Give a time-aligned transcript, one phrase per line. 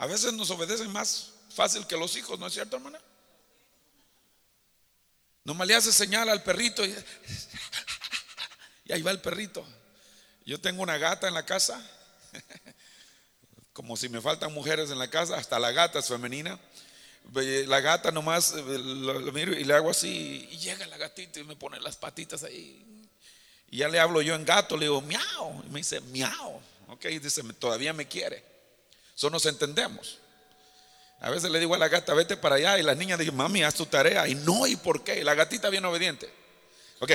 [0.00, 2.98] A veces nos obedecen más fácil que los hijos, ¿no es cierto, hermana?
[5.44, 6.88] Nomás le hace señal al perrito y,
[8.86, 9.62] y ahí va el perrito.
[10.46, 11.78] Yo tengo una gata en la casa,
[13.74, 16.58] como si me faltan mujeres en la casa, hasta la gata es femenina.
[17.34, 21.44] La gata nomás eh, lo, miro y le hago así, y llega la gatita y
[21.44, 23.06] me pone las patitas ahí.
[23.68, 26.58] Y ya le hablo yo en gato, le digo miau, y me dice miau.
[26.88, 28.49] Ok, dice, todavía me quiere.
[29.20, 30.16] Eso nos entendemos.
[31.20, 32.78] A veces le digo a la gata, vete para allá.
[32.78, 34.26] Y las niñas dicen, mami, haz tu tarea.
[34.26, 35.22] Y no, ¿y por qué?
[35.22, 36.32] La gatita bien obediente.
[37.00, 37.10] Ok,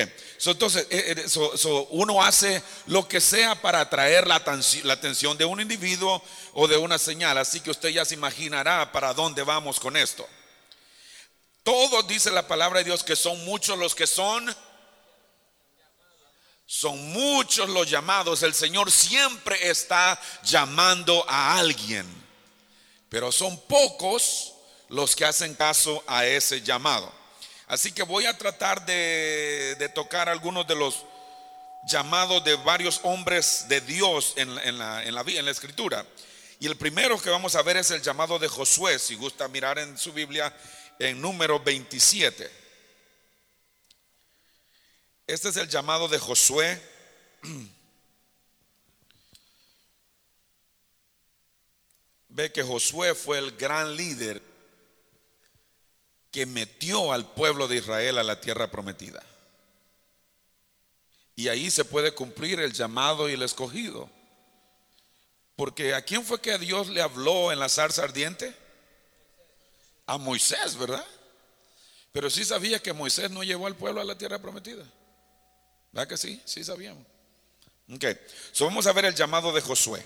[0.46, 4.40] entonces eh, eh, uno hace lo que sea para atraer la,
[4.84, 6.22] la atención de un individuo
[6.54, 7.40] o de una señal.
[7.40, 10.28] Así que usted ya se imaginará para dónde vamos con esto.
[11.64, 14.56] Todos dice la palabra de Dios que son muchos los que son.
[16.66, 18.44] Son muchos los llamados.
[18.44, 22.26] El Señor siempre está llamando a alguien
[23.16, 24.54] pero son pocos
[24.90, 27.10] los que hacen caso a ese llamado.
[27.68, 31.06] Así que voy a tratar de, tocar algunos de los
[31.88, 36.06] llamados de varios hombres de Dios en, la, en, la, escritura.
[36.60, 39.80] Y el primero que vamos a ver es el llamado de Josué, si gusta mirar
[39.80, 40.54] en su Biblia
[41.00, 42.65] en número 27.
[45.28, 46.82] Este es el llamado de Josué.
[52.36, 54.42] ve que Josué fue el gran líder
[56.32, 59.24] que metió al pueblo de Israel a la tierra prometida.
[61.38, 64.10] Y ahí se puede cumplir el llamado y el escogido.
[65.56, 68.54] Porque ¿a quién fue que Dios le habló en la zarza ardiente?
[70.06, 71.06] A Moisés, ¿verdad?
[72.12, 74.86] Pero sí sabía que Moisés no llevó al pueblo a la tierra prometida.
[75.96, 76.42] ¿Verdad que sí?
[76.44, 77.06] Sí sabíamos.
[77.90, 78.04] Ok,
[78.52, 80.04] so vamos a ver el llamado de Josué.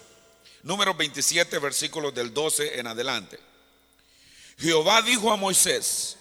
[0.62, 3.40] Número 27, versículos del 12 en adelante.
[4.60, 6.18] Jehová dijo a Moisés,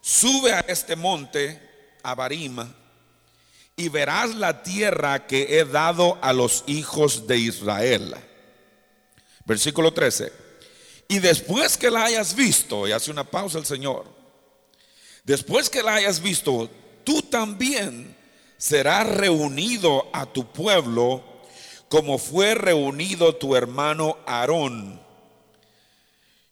[0.00, 1.60] sube a este monte,
[2.04, 2.72] a Barima,
[3.74, 8.14] y verás la tierra que he dado a los hijos de Israel.
[9.44, 10.32] Versículo 13.
[11.08, 14.04] Y después que la hayas visto, y hace una pausa el Señor,
[15.24, 16.70] después que la hayas visto,
[17.02, 18.17] tú también
[18.58, 21.24] serás reunido a tu pueblo
[21.88, 25.00] como fue reunido tu hermano Aarón.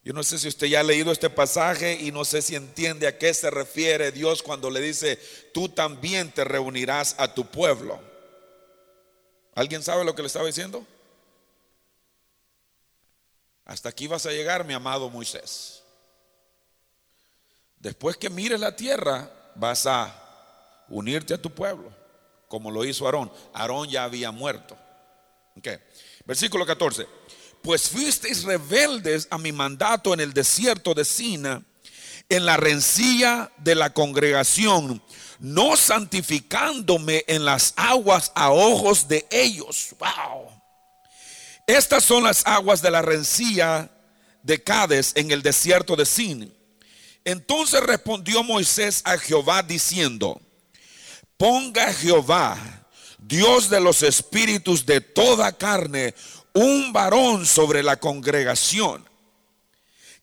[0.02, 3.08] Yo no sé si usted ya ha leído este pasaje y no sé si entiende
[3.08, 5.18] a qué se refiere Dios cuando le dice,
[5.52, 8.00] tú también te reunirás a tu pueblo.
[9.54, 10.86] ¿Alguien sabe lo que le estaba diciendo?
[13.64, 15.82] Hasta aquí vas a llegar, mi amado Moisés.
[17.78, 20.25] Después que mires la tierra, vas a
[20.88, 21.92] unirte a tu pueblo,
[22.48, 23.30] como lo hizo Aarón.
[23.52, 24.76] Aarón ya había muerto.
[26.24, 27.06] Versículo 14.
[27.62, 31.62] Pues fuisteis rebeldes a mi mandato en el desierto de Sina,
[32.28, 35.02] en la rencilla de la congregación,
[35.38, 39.94] no santificándome en las aguas a ojos de ellos.
[39.98, 40.50] Wow.
[41.66, 43.90] Estas son las aguas de la rencilla
[44.42, 46.54] de Cades en el desierto de Sin.
[47.24, 50.40] Entonces respondió Moisés a Jehová diciendo,
[51.36, 52.56] ponga Jehová
[53.26, 56.14] Dios de los espíritus de toda carne,
[56.52, 59.04] un varón sobre la congregación,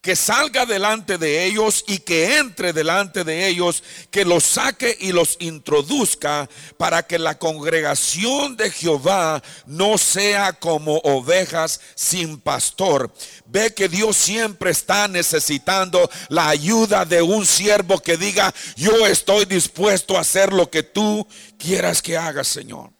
[0.04, 3.82] que salga delante de ellos y que entre delante de ellos,
[4.12, 10.98] que los saque y los introduzca para que la congregación de Jehová no sea como
[11.06, 13.14] ovejas sin pastor.
[13.46, 19.46] Ve que Dios siempre está necesitando la ayuda de un siervo que diga, yo estoy
[19.46, 21.26] dispuesto a hacer lo que tú
[21.58, 22.92] quieras que haga, Señor.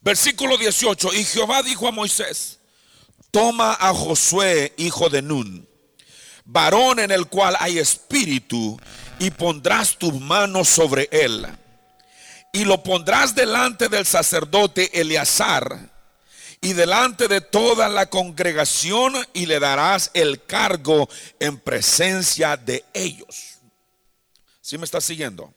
[0.00, 1.14] Versículo 18.
[1.14, 2.58] Y Jehová dijo a Moisés,
[3.30, 5.65] toma a Josué, hijo de Nun,
[6.46, 8.80] varón en el cual hay espíritu,
[9.18, 11.46] y pondrás tus manos sobre él.
[12.52, 15.90] Y lo pondrás delante del sacerdote Eleazar
[16.62, 23.58] y delante de toda la congregación y le darás el cargo en presencia de ellos.
[24.62, 25.52] ¿Sí me estás siguiendo?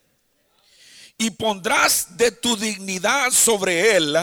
[1.20, 4.18] y pondrás de tu dignidad sobre él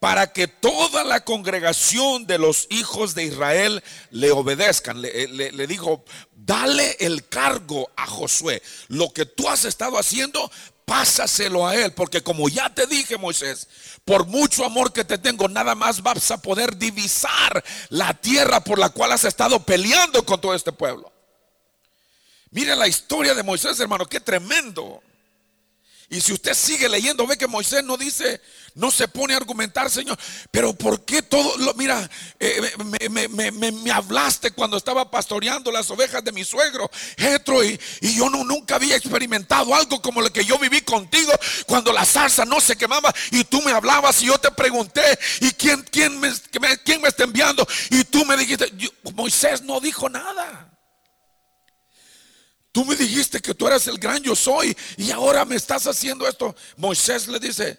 [0.00, 5.02] para que toda la congregación de los hijos de Israel le obedezcan.
[5.02, 6.04] Le, dijo,
[6.36, 8.62] dale el cargo a Josué.
[8.88, 10.50] Lo que tú has estado haciendo,
[10.84, 13.68] pásaselo a él, porque como ya te dije, Moisés,
[14.04, 18.78] por mucho amor que te tengo, nada más vas a poder divisar la tierra por
[18.78, 21.12] la cual has estado peleando con todo este pueblo.
[22.50, 25.02] Mira la historia de Moisés, hermano, qué tremendo.
[26.10, 28.40] Y si usted sigue leyendo, ve que Moisés no dice,
[28.74, 30.18] no se pone a argumentar, Señor,
[30.50, 32.08] pero ¿por qué todo lo, mira,
[32.40, 32.72] eh,
[33.52, 38.76] me, hablaste cuando estaba pastoreando las ovejas de mi suegro, Jetro, y, yo no, nunca
[38.76, 41.32] había experimentado algo como lo que yo viví contigo
[41.66, 45.02] cuando la salsa no se quemaba y tú me hablabas y yo te pregunté,
[45.40, 46.32] ¿y quién, quién, me,
[46.84, 47.68] quién me está enviando?
[47.90, 48.72] Y tú me dijiste,
[49.14, 50.77] Moisés no dijo nada.
[52.78, 56.28] Tú me dijiste que tú eras el gran yo soy y ahora me estás haciendo
[56.28, 56.54] esto.
[56.76, 57.76] Moisés le dice,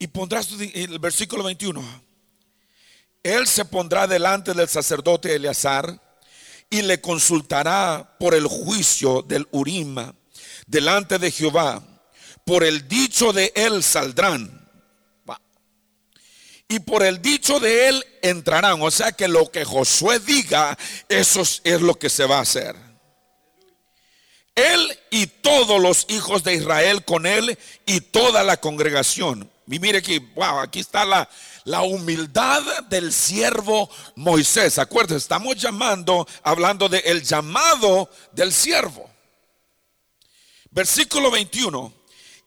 [0.00, 1.80] y pondrás el versículo 21.
[3.22, 5.96] Él se pondrá delante del sacerdote Eleazar
[6.68, 10.12] y le consultará por el juicio del Urima
[10.66, 11.84] delante de Jehová.
[12.44, 14.61] Por el dicho de él saldrán
[16.72, 18.80] y por el dicho de él entrarán.
[18.80, 22.74] O sea que lo que Josué diga, eso es lo que se va a hacer.
[24.54, 29.50] Él y todos los hijos de Israel con él y toda la congregación.
[29.66, 31.28] Y mire aquí, wow, aquí está la,
[31.64, 34.78] la humildad del siervo Moisés.
[34.78, 39.10] Acuérdense, estamos llamando, hablando del el llamado del siervo.
[40.70, 41.92] Versículo 21.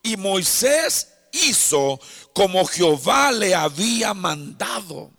[0.01, 2.00] Y Moisés hizo
[2.36, 5.10] como Jehová le había mandado.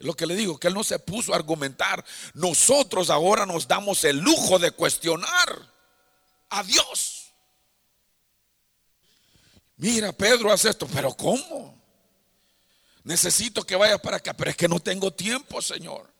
[0.00, 2.04] Lo que le digo, que él no se puso a argumentar.
[2.34, 5.72] Nosotros ahora nos damos el lujo de cuestionar
[6.50, 7.32] a Dios.
[9.76, 11.80] Mira, Pedro hace esto, pero ¿cómo?
[13.04, 16.12] Necesito que vaya para acá, pero es que no tengo tiempo, Señor.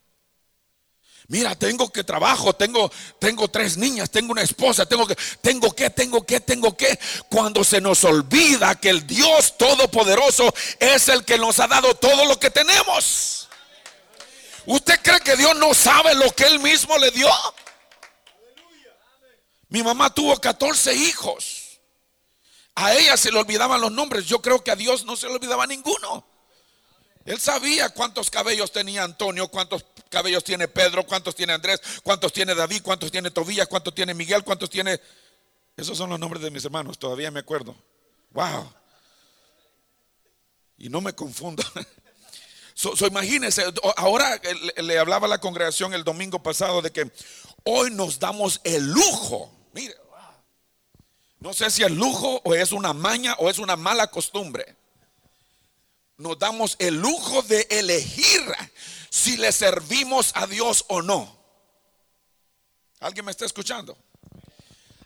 [1.29, 5.88] Mira, tengo que trabajo, tengo, tengo tres niñas, tengo una esposa, tengo que, tengo que,
[5.88, 6.99] tengo que, tengo que.
[7.31, 12.26] Cuando se nos olvida que el Dios Todopoderoso es el que nos ha dado todo
[12.26, 13.49] lo que tenemos.
[14.67, 17.29] ¿Usted cree que Dios no sabe lo que Él mismo le dio?
[19.69, 21.81] Mi mamá tuvo 14 hijos.
[22.75, 24.26] A ella se le olvidaban los nombres.
[24.26, 26.26] Yo creo que a Dios no se le olvidaba ninguno.
[27.25, 32.55] Él sabía cuántos cabellos tenía Antonio, cuántos cabellos tiene Pedro, cuántos tiene Andrés, cuántos tiene
[32.55, 35.00] David, cuántos tiene Tobías, cuántos tiene Miguel, cuántos tiene...
[35.76, 37.75] Esos son los nombres de mis hermanos, todavía me acuerdo.
[38.31, 38.73] Wow.
[40.79, 41.62] Y no me confundo.
[42.76, 43.62] So, imagínense,
[43.97, 44.41] ahora
[44.82, 47.09] le, hablaba a la congregación el domingo pasado de que
[47.62, 49.49] hoy nos damos el lujo.
[49.73, 49.94] Mire,
[51.38, 54.76] no sé si es lujo o es una maña o es una mala costumbre
[56.16, 58.43] nos damos el lujo de elegir
[59.11, 61.38] si le servimos a Dios o no.
[63.00, 63.96] ¿Alguien me está escuchando?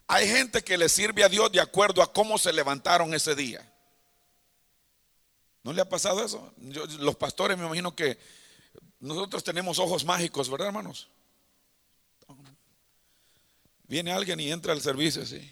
[0.07, 3.71] Hay gente que le sirve a Dios de acuerdo a cómo se levantaron ese día.
[5.63, 6.53] ¿No le ha pasado eso?
[6.99, 8.19] los pastores me imagino que
[9.01, 11.09] nosotros tenemos ojos mágicos, ¿verdad, hermanos?
[13.87, 15.51] Viene alguien y entra al servicio así.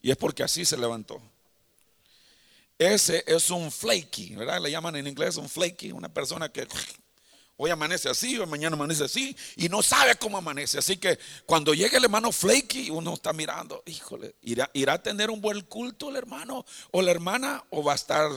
[0.00, 1.20] Y es porque así se levantó.
[2.78, 4.60] Ese es un flaky, ¿verdad?
[4.62, 6.66] Le llaman en inglés un flaky, una persona que
[7.56, 10.78] hoy amanece así, hoy mañana amanece así y no sabe cómo amanece.
[10.78, 15.28] Así que cuando llegue el hermano flaky, uno está mirando, híjole, ¿irá, irá a tener
[15.28, 18.30] un buen culto el hermano o la hermana o va a estar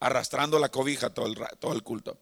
[0.00, 2.18] arrastrando la cobija todo el, todo el culto?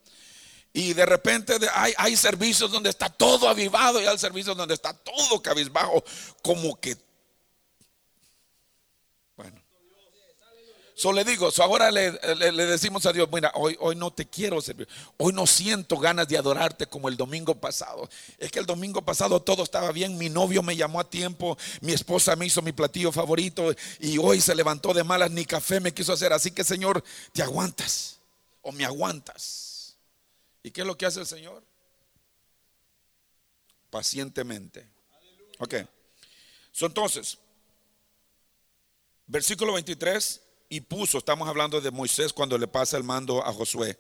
[0.72, 4.92] Y de repente hay, hay servicios donde está todo avivado y hay servicios donde está
[4.94, 6.04] todo cabizbajo,
[6.42, 6.96] como que
[11.00, 12.10] So le digo, ahora le,
[12.66, 14.86] decimos a Dios, mira, hoy, hoy no te quiero servir,
[15.16, 18.06] hoy no siento ganas de adorarte como el domingo pasado.
[18.36, 21.92] Es que el domingo pasado todo estaba bien, mi novio me llamó a tiempo, mi
[21.92, 25.94] esposa me hizo mi platillo favorito y hoy se levantó de malas, ni café me
[25.94, 26.34] quiso hacer.
[26.34, 27.02] Así que Señor,
[27.32, 28.18] te aguantas
[28.60, 29.96] o me aguantas.
[30.62, 31.64] ¿Y qué es lo que hace el Señor?
[33.88, 34.86] Pacientemente.
[35.60, 35.76] Ok.
[36.72, 37.38] So, entonces,
[39.26, 43.98] versículo 23 y puso, estamos hablando de Moisés cuando le pasa el mando a Josué,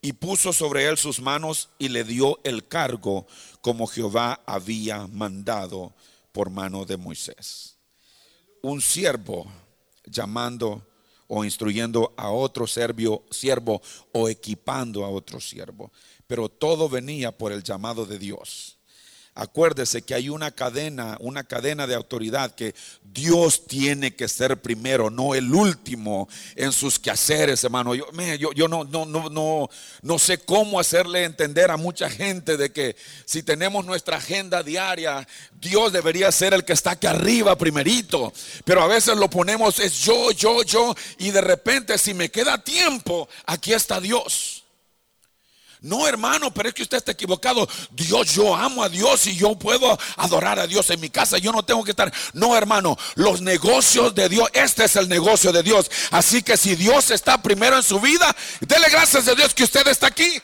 [0.00, 3.26] y puso sobre él sus manos y le dio el cargo
[3.60, 5.92] como Jehová había mandado
[6.30, 7.76] por mano de Moisés.
[8.62, 9.50] Un siervo
[10.06, 10.86] llamando
[11.26, 15.90] o instruyendo a otro siervo, siervo o equipando a otro siervo,
[16.28, 18.78] pero todo venía por el llamado de Dios.
[19.34, 25.08] Acuérdese que hay una cadena, una cadena de autoridad que Dios tiene que ser primero,
[25.08, 27.94] no el último en sus quehaceres, hermano.
[27.94, 28.06] Yo,
[28.52, 29.70] yo, no, no, no, no,
[30.02, 35.26] no sé cómo hacerle entender a mucha gente de que si tenemos nuestra agenda diaria,
[35.58, 38.34] Dios debería ser el que está aquí arriba primerito.
[38.66, 42.62] Pero a veces lo ponemos es yo, yo, yo, y de repente si me queda
[42.62, 44.61] tiempo, aquí está Dios.
[45.82, 47.68] No, hermano, pero es que usted está equivocado.
[47.90, 51.38] Dios, yo amo a Dios y yo puedo adorar a Dios en mi casa.
[51.38, 52.12] Yo no tengo que estar.
[52.32, 55.90] No, hermano, los negocios de Dios, este es el negocio de Dios.
[56.12, 59.88] Así que si Dios está primero en su vida, dele gracias a Dios que usted
[59.88, 60.40] está aquí.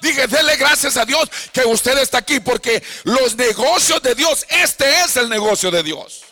[0.00, 4.88] Dije, dele gracias a Dios que usted está aquí porque los negocios de Dios, este
[5.00, 6.22] es el negocio de Dios.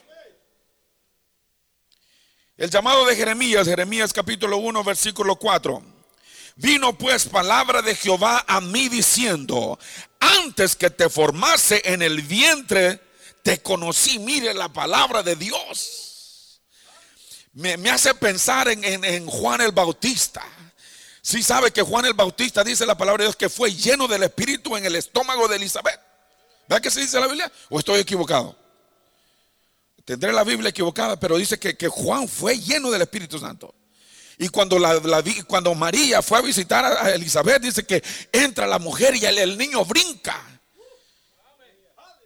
[2.57, 5.94] El llamado de Jeremías, Jeremías capítulo 1, versículo 4.
[6.57, 9.79] Vino pues palabra de Jehová a mí diciendo,
[10.21, 13.01] antes que te formase en el vientre,
[13.43, 14.19] te conocí.
[14.21, 16.61] Mire la palabra de Dios.
[17.55, 20.43] Me, hace pensar en, Juan el Bautista.
[21.23, 24.23] Si sabe que Juan el Bautista dice la palabra de Dios que fue lleno del
[24.23, 26.01] Espíritu en el estómago de Elizabeth.
[26.69, 27.51] ¿Verdad que se dice la Biblia?
[27.69, 28.57] ¿O estoy equivocado?
[30.05, 33.75] Tendré la Biblia equivocada, pero dice que, que Juan fue lleno del Espíritu Santo.
[34.39, 35.01] Y cuando, la,
[35.47, 39.85] cuando María fue a visitar a Elizabeth, dice que entra la mujer y el, niño
[39.85, 40.41] brinca.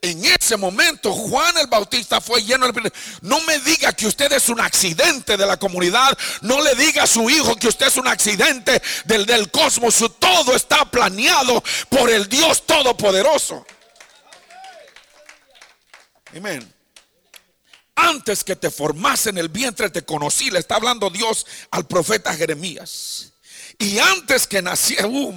[0.01, 2.93] En ese momento Juan el Bautista fue lleno de...
[3.21, 6.17] No me diga que usted es un accidente de la comunidad.
[6.41, 9.97] No le diga a su hijo que usted es un accidente del, del cosmos.
[10.19, 13.67] Todo está planeado por el Dios Todopoderoso.
[16.35, 16.78] Amén
[17.99, 22.35] antes que te formase en el vientre te conocí, le está hablando Dios al profeta
[22.35, 23.33] Jeremías.
[23.77, 25.35] Y antes que naciese, uh,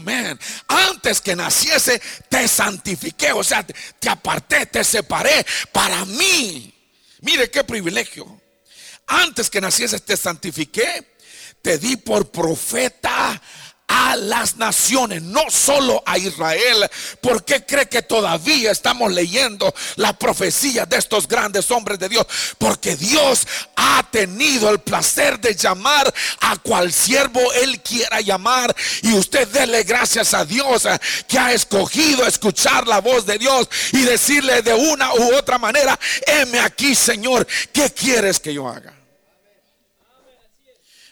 [0.67, 6.73] antes que naciese, te santifiqué, o sea, te, te aparté, te separé para mí.
[7.21, 8.41] Mire qué privilegio.
[9.07, 11.17] Antes que naciese, te santifiqué,
[11.61, 13.41] te di por profeta
[13.91, 16.89] a las naciones, no solo a Israel.
[17.19, 22.25] ¿Por qué cree que todavía estamos leyendo la profecía de estos grandes hombres de Dios?
[22.57, 23.45] Porque Dios
[23.75, 28.73] ha tenido el placer de llamar a cual siervo Él quiera llamar.
[29.01, 33.67] Y usted dele gracias a Dios eh, que ha escogido escuchar la voz de Dios
[33.91, 38.93] y decirle de una u otra manera, heme aquí Señor, ¿qué quieres que yo haga?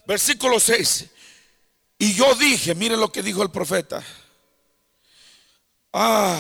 [0.05, 1.05] Versículo 6.
[2.01, 4.01] Y yo dije, mire lo que dijo el profeta.
[5.91, 6.39] Ah,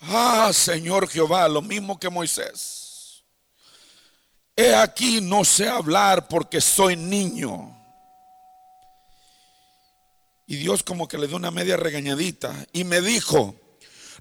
[0.00, 3.22] ah, Señor Jehová, lo mismo que Moisés.
[4.56, 7.76] He aquí, no sé hablar porque soy niño.
[10.46, 13.54] Y Dios como que le dio una media regañadita y me dijo,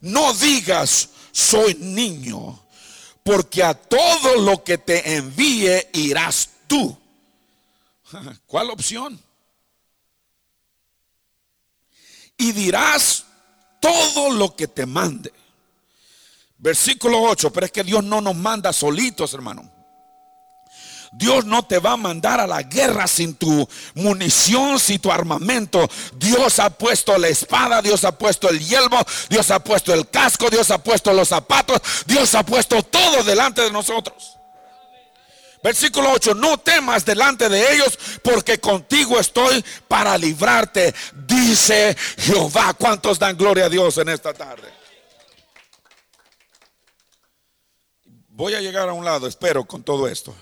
[0.02, 2.62] no digas soy niño,
[3.24, 6.98] porque a todo lo que te envíe irás tú.
[8.46, 9.29] ¿Cuál opción?
[12.40, 13.26] Y dirás
[13.80, 15.32] todo lo que te mande.
[16.58, 19.70] Versículo 8, pero es que Dios no nos manda solitos, hermano.
[21.12, 25.90] Dios no te va a mandar a la guerra sin tu munición, sin tu armamento.
[26.16, 30.50] Dios ha puesto la espada, Dios ha puesto el yelmo, Dios ha puesto el casco,
[30.50, 34.40] Dios ha puesto los zapatos, Dios ha puesto todo delante de nosotros.
[35.62, 40.96] Versículo 8, no temas delante de ellos porque contigo estoy para librarte,
[41.50, 42.74] dice Jehová.
[42.74, 44.70] ¿Cuántos dan gloria a Dios en esta tarde?
[48.30, 50.34] Voy a llegar a un lado, espero, con todo esto.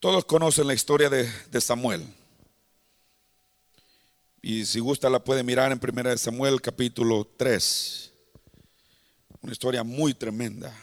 [0.00, 2.06] Todos conocen la historia de, Samuel.
[4.40, 8.12] Y si gusta la puede mirar en 1 Samuel capítulo 3.
[9.42, 10.74] Una historia muy tremenda.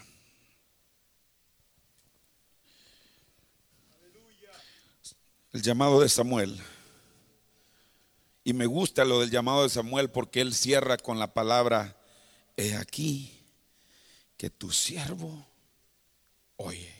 [5.52, 6.60] el llamado de Samuel.
[8.44, 11.96] Y me gusta lo del llamado de Samuel porque él cierra con la palabra,
[12.56, 13.32] he aquí
[14.36, 15.46] que tu siervo
[16.56, 16.92] oye.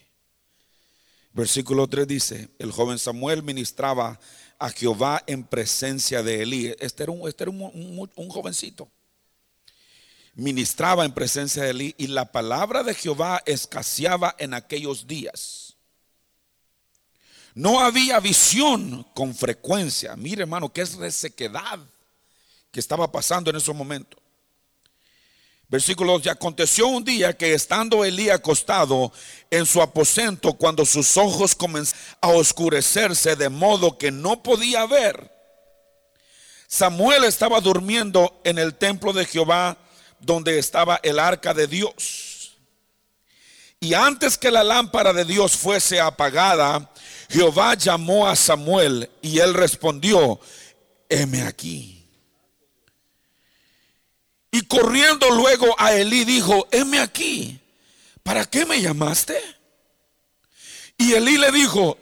[1.35, 4.19] Versículo 3 dice, el joven Samuel ministraba
[4.59, 6.75] a Jehová en presencia de Elí.
[6.79, 8.89] Este era un, este un jovencito.
[10.35, 15.74] Ministraba en presencia de Elí y la palabra de Jehová escaseaba en aquellos días.
[17.55, 20.17] No había visión con frecuencia.
[20.17, 21.79] Mire, hermano, que es resequedad
[22.73, 24.21] que estaba pasando en esos momentos.
[25.69, 29.13] Versículo 2, y aconteció un día que estando Elí acostado
[29.51, 35.33] en su aposento, cuando sus ojos comenzaron a oscurecerse de modo que no podía ver,
[36.67, 39.77] Samuel estaba durmiendo en el templo de Jehová
[40.19, 42.34] donde estaba el arca de Dios.
[43.85, 46.91] Y antes que la lámpara de Dios fuese apagada,
[47.29, 50.41] Jehová llamó a Samuel y él respondió,
[51.11, 52.03] heme aquí.
[54.50, 57.61] Y corriendo luego a Elí dijo, heme aquí,
[58.23, 59.38] ¿para qué me llamaste?
[60.97, 61.99] Y Elí le dijo,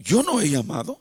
[0.00, 1.00] yo no he llamado.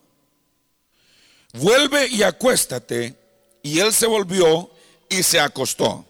[1.51, 3.18] vuelve y acuéstate.
[3.63, 4.72] Y él se volvió
[5.10, 6.09] y se acostó.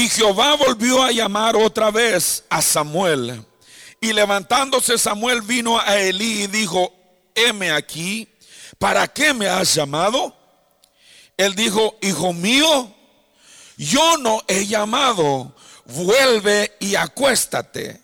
[0.00, 3.44] Y Jehová volvió a llamar otra vez a Samuel.
[4.00, 6.90] Y levantándose Samuel vino a Elí y dijo,
[7.34, 8.26] heme aquí,
[8.78, 10.34] ¿para qué me has llamado?
[11.36, 12.90] Él dijo, hijo mío,
[13.76, 15.54] yo no he llamado,
[15.84, 18.00] vuelve y acuéstate.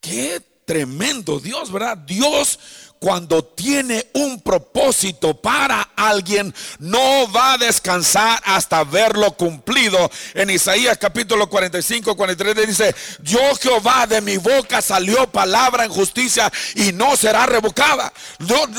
[0.00, 1.96] Qué tremendo Dios, ¿verdad?
[1.98, 2.58] Dios
[3.00, 10.10] cuando tiene un propósito para alguien, no va a descansar hasta verlo cumplido.
[10.34, 16.52] En Isaías capítulo 45, 43 dice, yo Jehová de mi boca salió palabra en justicia
[16.74, 18.12] y no será revocada.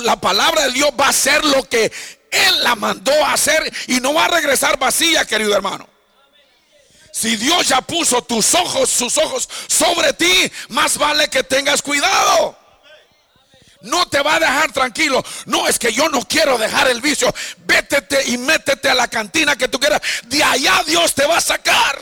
[0.03, 1.91] La palabra de Dios va a ser lo que
[2.29, 5.89] Él la mandó a hacer y no va a regresar vacía, querido hermano.
[7.11, 12.60] Si Dios ya puso tus ojos, sus ojos sobre ti, más vale que tengas cuidado.
[14.11, 15.23] Te va a dejar tranquilo.
[15.45, 17.33] No es que yo no quiero dejar el vicio.
[17.65, 20.01] Vétete y métete a la cantina que tú quieras.
[20.27, 21.97] De allá Dios te va a sacar.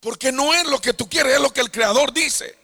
[0.00, 2.56] Porque no es lo que tú quieres, es lo que el Creador dice.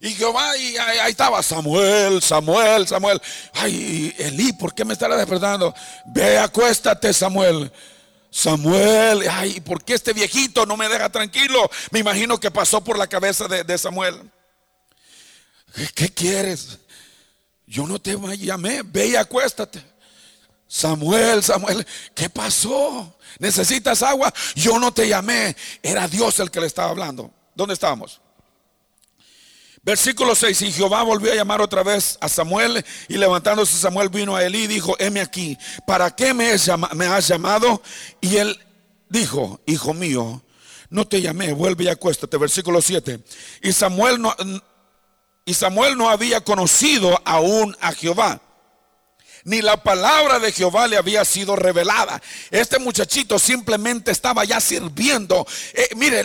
[0.00, 3.22] Y Jehová, y ahí, estaba Samuel, Samuel, Samuel.
[3.54, 5.72] Ay, Elí, ¿por qué me estará despertando?
[6.06, 7.72] Ve, acuéstate, Samuel.
[8.28, 11.70] Samuel, ay, ¿por qué este viejito no me deja tranquilo?
[11.92, 14.28] Me imagino que pasó por la cabeza de, Samuel.
[15.94, 16.78] ¿Qué, quieres?
[17.66, 19.82] Yo no te llamé, ve y acuéstate.
[20.68, 23.18] Samuel, Samuel, ¿qué pasó?
[23.38, 24.32] ¿Necesitas agua?
[24.54, 27.30] Yo no te llamé, era Dios el que le estaba hablando.
[27.54, 28.20] ¿Dónde estamos?
[29.84, 34.36] Versículo 6, y Jehová volvió a llamar otra vez a Samuel y levantándose Samuel vino
[34.36, 37.82] a él y dijo, heme aquí, ¿para qué me has llamado?
[38.20, 38.58] Y él
[39.08, 40.42] dijo, hijo mío,
[40.88, 42.36] no te llamé, vuelve y acuéstate.
[42.36, 43.20] Versículo 7,
[43.62, 44.34] y Samuel no,
[45.44, 48.40] y Samuel no había conocido aún a Jehová
[49.44, 52.20] ni la palabra de Jehová le había sido revelada.
[52.50, 55.46] Este muchachito simplemente estaba ya sirviendo.
[55.74, 56.22] Eh, mire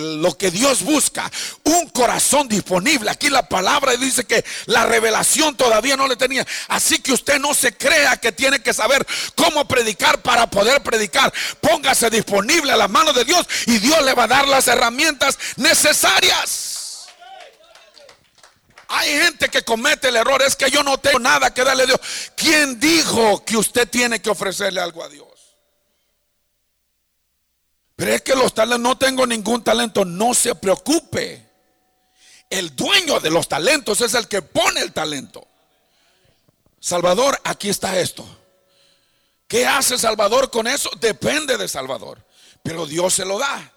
[0.00, 1.30] lo que Dios busca,
[1.64, 3.10] un corazón disponible.
[3.10, 6.46] Aquí la palabra dice que la revelación todavía no le tenía.
[6.68, 11.32] Así que usted no se crea que tiene que saber cómo predicar para poder predicar.
[11.60, 15.38] Póngase disponible a las manos de Dios y Dios le va a dar las herramientas
[15.56, 16.75] necesarias.
[18.88, 21.86] Hay gente que comete el error, es que yo no tengo nada que darle a
[21.86, 22.00] Dios.
[22.36, 25.26] ¿Quién dijo que usted tiene que ofrecerle algo a Dios?
[27.96, 31.44] Pero es que los talentos, no tengo ningún talento, no se preocupe.
[32.48, 35.46] El dueño de los talentos es el que pone el talento.
[36.78, 38.24] Salvador, aquí está esto.
[39.48, 40.90] ¿Qué hace Salvador con eso?
[41.00, 42.24] Depende de Salvador.
[42.62, 43.72] Pero Dios se lo da.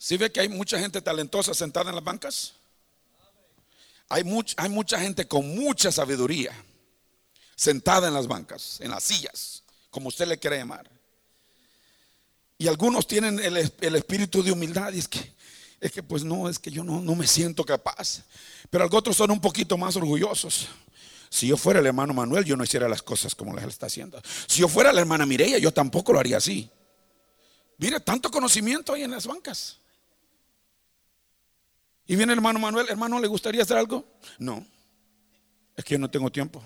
[0.00, 2.54] Si ve que hay mucha gente talentosa sentada en las bancas?
[4.08, 6.52] Hay, mucha gente con mucha sabiduría
[7.54, 10.90] sentada en las bancas, en las sillas, como usted le quiera llamar.
[12.56, 15.34] Y algunos tienen el, espíritu de humildad y es que,
[15.82, 18.22] es que pues no, es que yo no, me siento capaz.
[18.70, 20.68] Pero otros son un poquito más orgullosos.
[21.28, 24.20] Si yo fuera el hermano Manuel, yo no hiciera las cosas como él está haciendo.
[24.46, 26.70] Si yo fuera la hermana Mireya, yo tampoco lo haría así.
[27.76, 29.79] Mire, tanto conocimiento hay en las bancas.
[32.10, 34.04] Y viene el hermano Manuel, hermano, ¿le gustaría hacer algo?
[34.40, 34.66] No,
[35.76, 36.60] es que yo no tengo tiempo.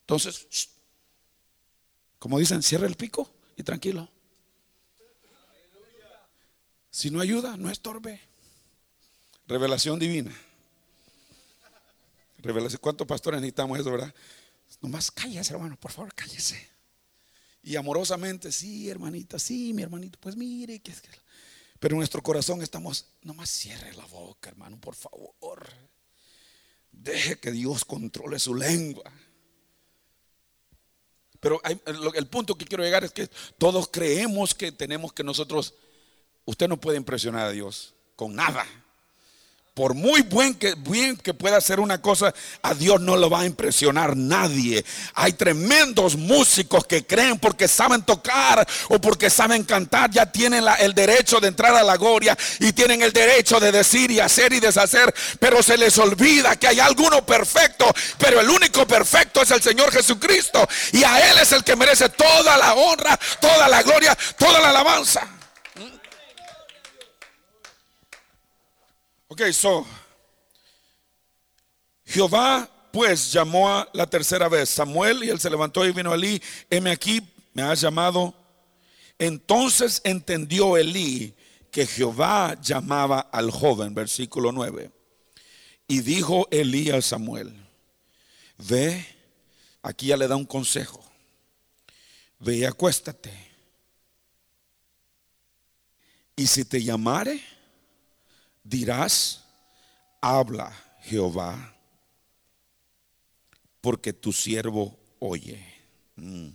[0.00, 0.70] Entonces,
[2.18, 4.08] como dicen, cierra el pico y tranquilo.
[6.90, 8.18] Si no ayuda, no estorbe.
[9.46, 10.34] Revelación divina.
[12.38, 12.80] Revelación.
[12.80, 14.14] ¿Cuántos pastores necesitamos eso, verdad?
[14.80, 16.66] Nomás cállese, hermano, por favor, cállese.
[17.62, 21.10] Y amorosamente, sí, hermanita, sí, mi hermanito, pues mire, que es que
[21.80, 25.66] pero en nuestro corazón estamos, nomás cierre la boca, hermano, por favor.
[26.92, 29.10] Deje que Dios controle su lengua.
[31.40, 31.58] Pero
[32.14, 35.72] el punto que quiero llegar es que todos creemos que tenemos que nosotros,
[36.44, 38.66] usted no puede impresionar a Dios con nada.
[39.80, 43.40] Por muy buen que, bien que pueda hacer una cosa, a Dios no lo va
[43.40, 44.84] a impresionar nadie.
[45.14, 50.92] Hay tremendos músicos que creen porque saben tocar o porque saben cantar, ya tienen el
[50.92, 54.60] derecho de entrar a la gloria y tienen el derecho de decir y hacer y
[54.60, 57.86] deshacer, pero se les olvida que hay alguno perfecto,
[58.18, 62.10] pero el único perfecto es el Señor Jesucristo y a Él es el que merece
[62.10, 65.39] toda la honra, toda la gloria, toda la alabanza.
[69.32, 69.86] Ok, so.
[72.04, 76.16] Jehová pues llamó a la tercera vez Samuel y él se levantó y vino a
[76.16, 76.42] Elí.
[76.68, 77.22] Heme aquí,
[77.54, 78.34] me has llamado.
[79.20, 81.32] Entonces entendió Elí
[81.70, 84.90] que Jehová llamaba al joven, versículo 9.
[85.86, 87.54] Y dijo Elías a Samuel,
[88.58, 89.06] ve,
[89.80, 91.04] aquí ya le da un consejo,
[92.40, 93.32] ve y acuéstate.
[96.34, 97.40] Y si te llamare,
[98.62, 99.44] dirás,
[100.20, 101.74] habla Jehová,
[103.80, 105.64] porque tu siervo oye.
[106.16, 106.48] Mm.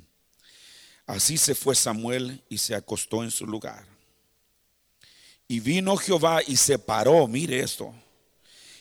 [1.07, 3.85] Así se fue Samuel y se acostó en su lugar.
[5.47, 7.93] Y vino Jehová y se paró, mire esto.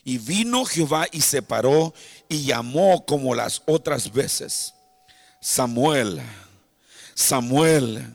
[0.02, 1.94] Y vino Jehová y se paró
[2.28, 4.74] y llamó como las otras veces.
[5.40, 6.22] Samuel,
[7.14, 8.14] Samuel.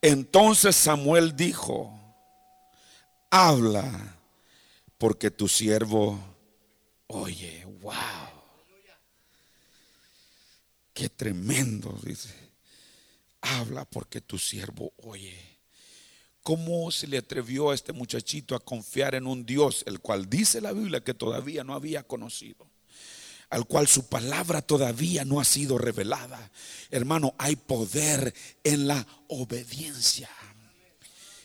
[0.00, 1.99] Entonces Samuel dijo,
[3.30, 4.18] habla,
[4.98, 6.18] porque tu siervo
[7.06, 7.64] oye.
[7.80, 7.94] Wow.
[10.92, 12.34] Qué tremendo, dice.
[13.40, 15.38] Habla porque tu siervo oye.
[16.42, 20.60] ¿Cómo se le atrevió a este muchachito a confiar en un Dios, el cual dice
[20.60, 22.66] la Biblia que todavía no había conocido?
[23.50, 26.50] Al cual su palabra todavía no ha sido revelada.
[26.90, 30.30] Hermano, hay poder en la obediencia.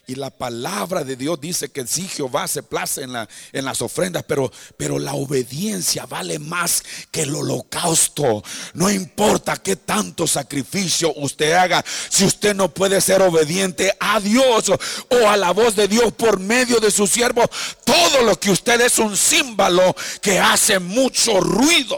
[0.07, 3.81] Y la palabra de Dios dice que sí, Jehová se place en, la, en las
[3.81, 8.43] ofrendas, pero, pero la obediencia vale más que el holocausto.
[8.75, 14.69] No importa qué tanto sacrificio usted haga, si usted no puede ser obediente a Dios
[14.69, 17.41] o a la voz de Dios por medio de su siervo,
[17.83, 21.97] todo lo que usted es un símbolo que hace mucho ruido.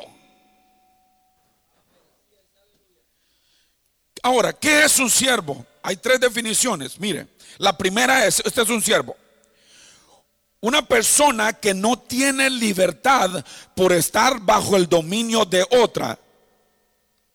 [4.24, 5.66] Ahora, ¿qué es un siervo?
[5.84, 7.00] Hay tres definiciones.
[7.00, 7.37] Mire.
[7.58, 9.16] La primera es, este es un siervo.
[10.60, 16.18] Una persona que no tiene libertad por estar bajo el dominio de otra.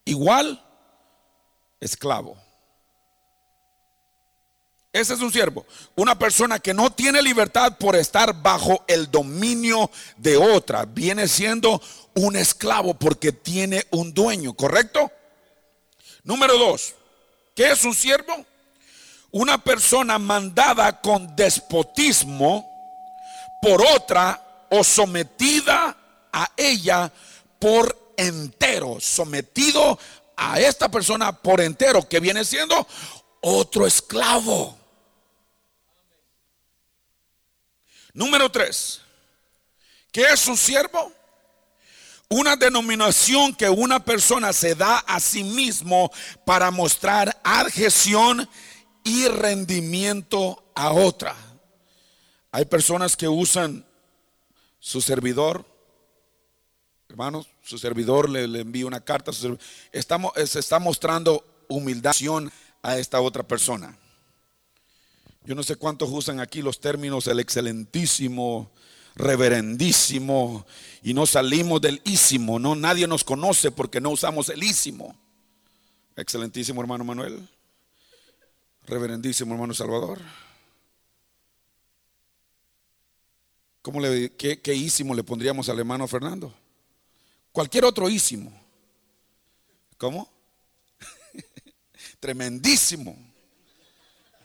[0.05, 0.63] Igual,
[1.81, 2.37] esclavo.
[4.93, 5.65] Ese es un siervo.
[5.95, 10.85] Una persona que no tiene libertad por estar bajo el dominio de otra.
[10.85, 11.81] Viene siendo
[12.15, 15.11] un esclavo porque tiene un dueño, ¿correcto?
[16.25, 16.95] Número dos.
[17.55, 18.45] ¿Qué es un siervo?
[19.33, 22.69] Una persona mandada con despotismo
[23.61, 25.97] por otra o sometida
[26.33, 27.11] a ella
[27.59, 29.99] por entero, sometido
[30.37, 32.87] a esta persona por entero, que viene siendo
[33.41, 34.79] otro esclavo.
[38.13, 39.01] Número tres,
[40.11, 41.13] ¿qué es un siervo?
[42.29, 46.11] Una denominación que una persona se da a sí mismo
[46.45, 48.49] para mostrar adhesión
[49.05, 51.37] y rendimiento a otra.
[52.51, 53.87] Hay personas que usan
[54.79, 55.65] su servidor,
[57.09, 59.33] hermanos, su servidor le, envía una carta,
[59.93, 62.15] estamos, se está mostrando humildad
[62.83, 63.97] a esta otra persona.
[65.45, 68.71] Yo no sé cuántos usan aquí los términos el excelentísimo,
[69.15, 70.67] reverendísimo,
[71.03, 75.17] y no salimos del ísimo, no, nadie nos conoce porque no usamos el ísimo.
[76.17, 77.49] Excelentísimo hermano Manuel.
[78.87, 80.21] Reverendísimo hermano Salvador.
[83.83, 86.55] ¿Cómo le, qué, qué ísimo le pondríamos al hermano Fernando?
[87.51, 88.53] Cualquier otro ísimo.
[89.99, 90.29] ¿Cómo?
[92.21, 93.17] Tremendísimo.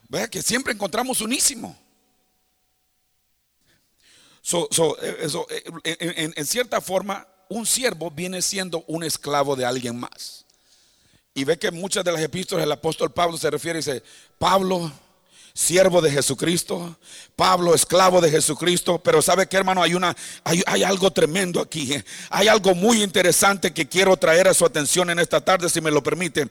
[0.08, 1.76] Vea que siempre encontramos unísimo.
[4.42, 4.68] So,
[5.02, 5.28] eh,
[5.84, 10.46] eh, en, en cierta forma, un siervo viene siendo un esclavo de alguien más.
[11.38, 14.02] Y ve que muchas de las epístolas del apóstol Pablo se refiere y dice,
[14.38, 14.90] Pablo,
[15.54, 16.96] siervo de Jesucristo,
[17.36, 21.94] Pablo, esclavo de Jesucristo, pero sabe que hermano, hay una hay, hay, algo tremendo aquí.
[22.30, 25.92] Hay algo muy interesante que quiero traer a su atención en esta tarde si me
[25.92, 26.48] lo permite.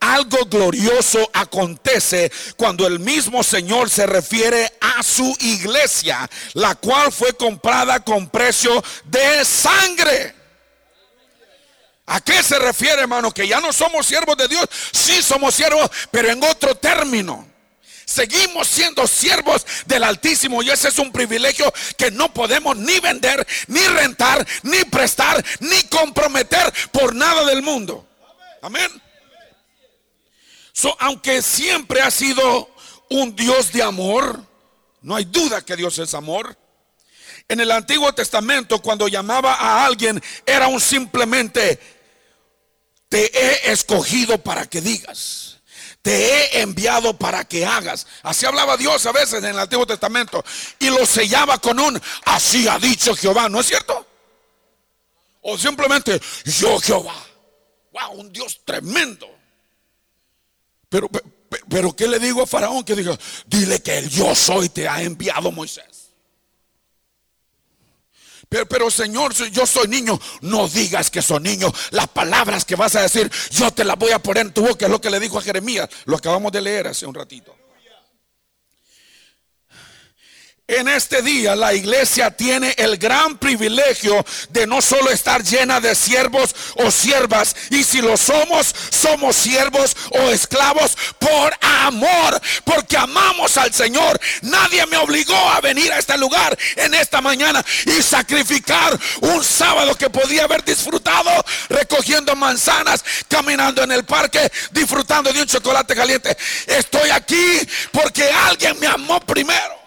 [0.00, 7.34] Algo glorioso acontece cuando el mismo Señor se refiere a su iglesia, la cual fue
[7.34, 10.39] comprada con precio de sangre.
[12.12, 13.30] ¿A qué se refiere, hermano?
[13.30, 14.66] Que ya no somos siervos de Dios.
[14.90, 17.46] Sí somos siervos, pero en otro término.
[18.04, 23.46] Seguimos siendo siervos del Altísimo y ese es un privilegio que no podemos ni vender,
[23.68, 28.04] ni rentar, ni prestar, ni comprometer por nada del mundo.
[28.60, 28.90] Amén.
[30.98, 32.74] aunque siempre ha sido
[33.08, 34.44] un Dios de amor,
[35.00, 36.58] no hay duda que Dios es amor.
[37.46, 41.99] En el Antiguo Testamento, cuando llamaba a alguien, era un simplemente
[43.10, 45.58] te he escogido para que digas.
[46.00, 48.06] Te he enviado para que hagas.
[48.22, 50.42] Así hablaba Dios a veces en el Antiguo Testamento.
[50.78, 53.50] Y lo sellaba con un, así ha dicho Jehová.
[53.50, 54.06] ¿No es cierto?
[55.42, 57.16] O simplemente, yo Jehová.
[57.92, 59.28] Wow, un Dios tremendo.
[60.88, 61.10] Pero,
[61.68, 62.84] pero, ¿qué le digo a Faraón?
[62.84, 65.89] Que diga, dile que el yo soy te ha enviado Moisés.
[68.50, 70.20] Pero, pero, Señor, yo soy niño.
[70.40, 71.72] No digas que soy niño.
[71.92, 74.86] Las palabras que vas a decir, yo te las voy a poner en tu boca.
[74.86, 75.88] Es lo que le dijo a Jeremías.
[76.04, 77.54] Lo acabamos de leer hace un ratito.
[80.70, 85.96] En este día la iglesia tiene el gran privilegio de no solo estar llena de
[85.96, 93.56] siervos o siervas, y si lo somos, somos siervos o esclavos por amor, porque amamos
[93.56, 94.20] al Señor.
[94.42, 99.96] Nadie me obligó a venir a este lugar en esta mañana y sacrificar un sábado
[99.96, 101.32] que podía haber disfrutado
[101.68, 106.36] recogiendo manzanas, caminando en el parque, disfrutando de un chocolate caliente.
[106.68, 107.58] Estoy aquí
[107.90, 109.79] porque alguien me amó primero.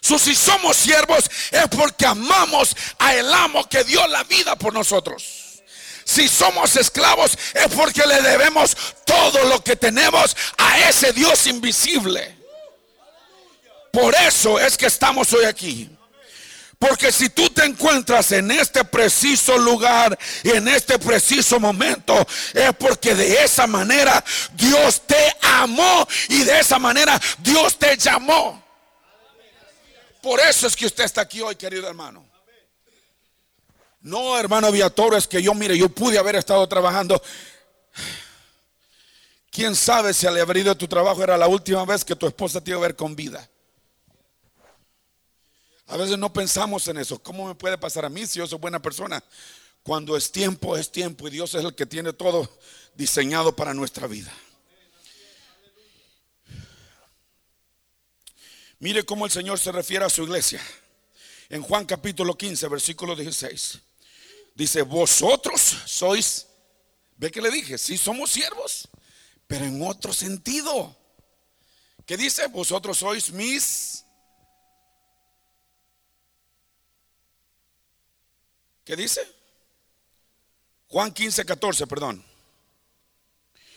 [0.00, 5.62] Si somos siervos es porque amamos a el amo que dio la vida por nosotros.
[6.04, 12.36] Si somos esclavos es porque le debemos todo lo que tenemos a ese Dios invisible.
[13.92, 15.90] Por eso es que estamos hoy aquí.
[16.78, 22.72] Porque si tú te encuentras en este preciso lugar y en este preciso momento, es
[22.78, 28.59] porque de esa manera Dios te amó y de esa manera Dios te llamó.
[30.22, 32.26] Por eso es que usted está aquí hoy, querido hermano.
[34.02, 37.20] No, hermano Viatoro, es que yo, mire, yo pude haber estado trabajando.
[39.50, 42.26] ¿Quién sabe si al haber ido a tu trabajo era la última vez que tu
[42.26, 43.48] esposa te iba a ver con vida?
[45.88, 47.18] A veces no pensamos en eso.
[47.18, 49.22] ¿Cómo me puede pasar a mí si yo soy buena persona?
[49.82, 52.48] Cuando es tiempo, es tiempo y Dios es el que tiene todo
[52.94, 54.32] diseñado para nuestra vida.
[58.80, 60.60] Mire cómo el Señor se refiere a su iglesia.
[61.50, 63.78] En Juan capítulo 15, versículo 16.
[64.54, 66.46] Dice, vosotros sois,
[67.18, 68.88] ve que le dije, sí somos siervos,
[69.46, 70.96] pero en otro sentido.
[72.06, 72.46] ¿Qué dice?
[72.46, 74.02] Vosotros sois mis...
[78.82, 79.20] ¿Qué dice?
[80.88, 82.24] Juan 15, 14, perdón.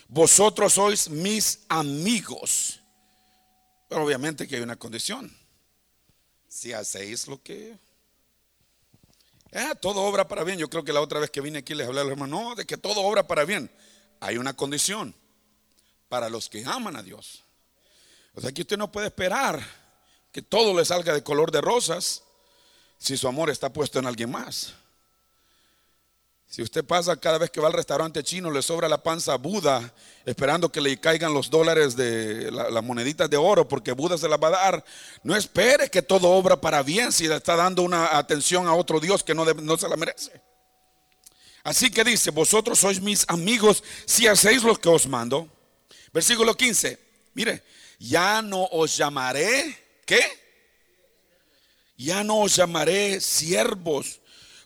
[0.08, 2.83] Vosotros sois mis amigos
[4.01, 5.36] obviamente que hay una condición.
[6.47, 7.77] Si hacéis lo que...
[9.51, 10.58] Eh, todo obra para bien.
[10.58, 12.56] Yo creo que la otra vez que vine aquí les hablé a los hermanos, no,
[12.56, 13.69] de que todo obra para bien.
[14.19, 15.13] Hay una condición
[16.10, 17.43] para los que aman a Dios.
[18.36, 19.63] O sea que usted no puede esperar
[20.32, 22.23] que todo le salga de color de rosas
[22.97, 24.73] si su amor está puesto en alguien más.
[26.54, 29.38] Si usted pasa cada vez que va al restaurante chino, le sobra la panza a
[29.38, 29.92] Buda,
[30.24, 34.38] esperando que le caigan los dólares de las moneditas de oro, porque Buda se la
[34.38, 34.86] va a dar.
[35.24, 39.00] No espere que todo obra para bien si le está dando una atención a otro
[39.00, 40.44] Dios que no, no se la merece.
[41.63, 45.50] Así que dice, vosotros sois mis amigos si hacéis lo que os mando.
[46.13, 47.00] Versículo 15,
[47.34, 47.63] mire,
[47.98, 50.22] ya no os llamaré, ¿qué?
[51.98, 54.20] Ya no os llamaré siervos,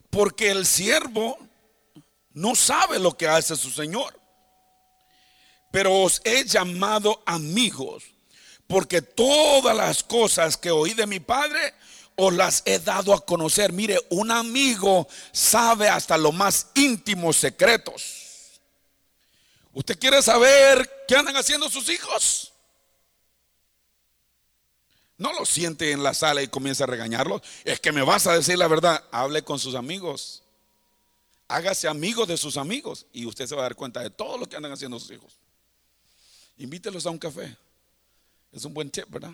[0.09, 1.46] porque el siervo
[2.37, 4.19] no sabe lo que hace su Señor.
[5.71, 8.03] Pero os he llamado amigos,
[8.67, 11.73] porque todas las cosas que oí de mi Padre
[12.15, 13.73] os las he dado a conocer.
[13.73, 18.61] Mire, un amigo sabe hasta los más íntimos secretos.
[19.73, 22.53] ¿Usted quiere saber qué andan haciendo sus hijos?
[25.17, 27.41] No lo siente en la sala y comienza a regañarlos.
[27.63, 29.03] Es que me vas a decir la verdad.
[29.11, 30.43] Hable con sus amigos.
[31.47, 34.47] Hágase amigo de sus amigos y usted se va a dar cuenta de todo lo
[34.47, 35.39] que andan haciendo sus hijos.
[36.57, 37.55] Invítelos a un café.
[38.51, 39.31] Es un buen tip, ¿verdad?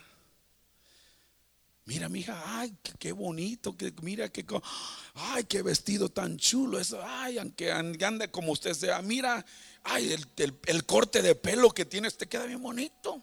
[1.86, 4.46] Mira, mi hija, ay, qué, bonito, que, mira qué,
[5.16, 9.46] ay, qué vestido tan chulo, eso, ay, aunque ande como usted sea, mira,
[9.84, 13.22] ay, el, el corte de pelo que tienes te queda bien bonito.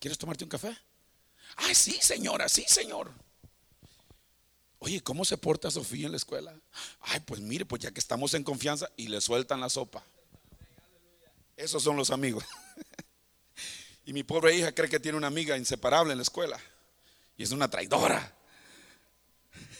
[0.00, 0.76] ¿Quieres tomarte un café?
[1.56, 3.12] Ay, sí, señora, sí, señor.
[4.84, 6.54] Oye, ¿cómo se porta Sofía en la escuela?
[7.00, 10.04] Ay, pues mire, pues ya que estamos en confianza y le sueltan la sopa.
[11.56, 12.44] Esos son los amigos.
[14.04, 16.60] y mi pobre hija cree que tiene una amiga inseparable en la escuela.
[17.38, 18.36] Y es una traidora.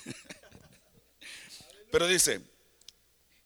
[1.92, 2.40] pero dice,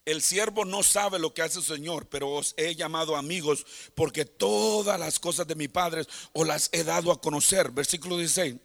[0.05, 4.23] el siervo no sabe lo que hace el Señor, pero os he llamado amigos porque
[4.23, 7.69] todas las cosas de mi Padre os las he dado a conocer.
[7.71, 8.55] Versículo 16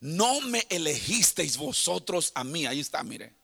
[0.00, 2.66] no me elegisteis vosotros a mí.
[2.66, 3.34] Ahí está, mire.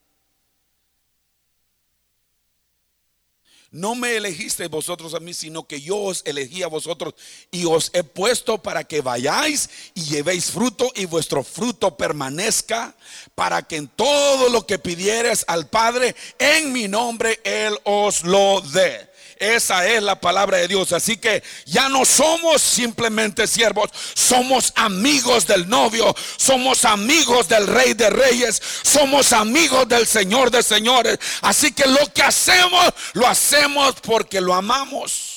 [3.71, 7.15] No me elegisteis vosotros a mí, sino que yo os elegí a vosotros
[7.51, 12.97] y os he puesto para que vayáis y llevéis fruto y vuestro fruto permanezca,
[13.35, 18.63] para que en todo lo que pidieres al Padre en mi nombre, Él os lo
[18.63, 19.11] dé.
[19.37, 20.93] Esa es la palabra de Dios.
[20.93, 27.93] Así que ya no somos simplemente siervos, somos amigos del novio, somos amigos del rey
[27.95, 31.19] de reyes, somos amigos del Señor de señores.
[31.43, 35.35] Así que lo que hacemos, lo hacemos porque lo amamos.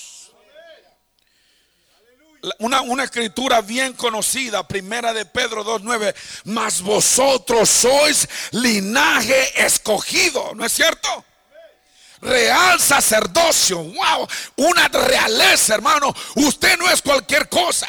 [2.59, 10.63] Una, una, escritura bien conocida, primera de Pedro 2.9, mas vosotros sois linaje escogido, ¿no
[10.63, 11.25] es cierto?
[12.21, 14.27] Real sacerdocio, wow,
[14.57, 16.13] una realeza, hermano.
[16.35, 17.87] Usted no es cualquier cosa.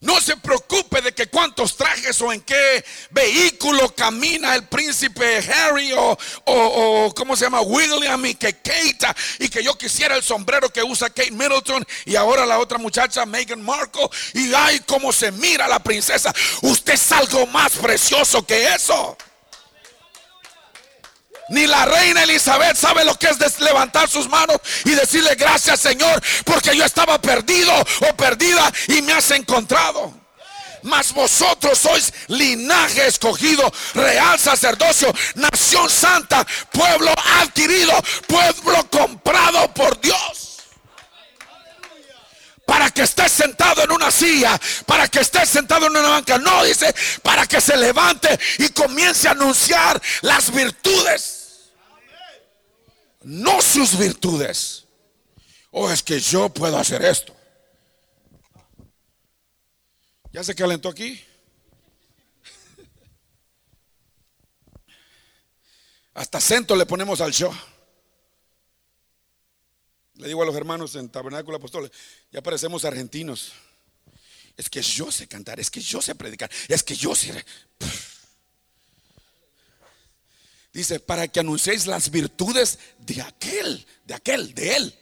[0.00, 5.92] No se preocupe de que cuántos trajes o en qué vehículo camina el príncipe Harry
[5.92, 8.98] o, o, cómo se llama William y que Kate
[9.40, 13.26] y que yo quisiera el sombrero que usa Kate Middleton y ahora la otra muchacha
[13.26, 16.32] Meghan Markle y ay cómo se mira la princesa.
[16.62, 19.16] Usted es algo más precioso que eso.
[21.48, 26.22] Ni la reina Elizabeth sabe lo que es levantar sus manos y decirle gracias Señor
[26.44, 30.12] porque yo estaba perdido o perdida y me has encontrado.
[30.82, 37.92] Mas vosotros sois linaje escogido, real sacerdocio, nación santa, pueblo adquirido,
[38.26, 40.48] pueblo comprado por Dios
[42.64, 46.36] para que estés sentado en una silla, para que estés sentado en una banca.
[46.36, 51.37] No, dice, para que se levante y comience a anunciar las virtudes
[53.28, 54.86] no sus virtudes.
[55.70, 57.36] Oh, es que yo puedo hacer esto.
[60.32, 61.22] ¿Ya se calentó aquí?
[66.14, 67.54] Hasta acento le ponemos al show.
[70.14, 71.92] Le digo a los hermanos en Tabernáculo Apóstoles,
[72.32, 73.52] ya parecemos argentinos.
[74.56, 77.44] Es que yo sé cantar, es que yo sé predicar, es que yo sé...
[80.72, 84.98] Dice, para que anunciéis las virtudes de aquel, de aquel, de él.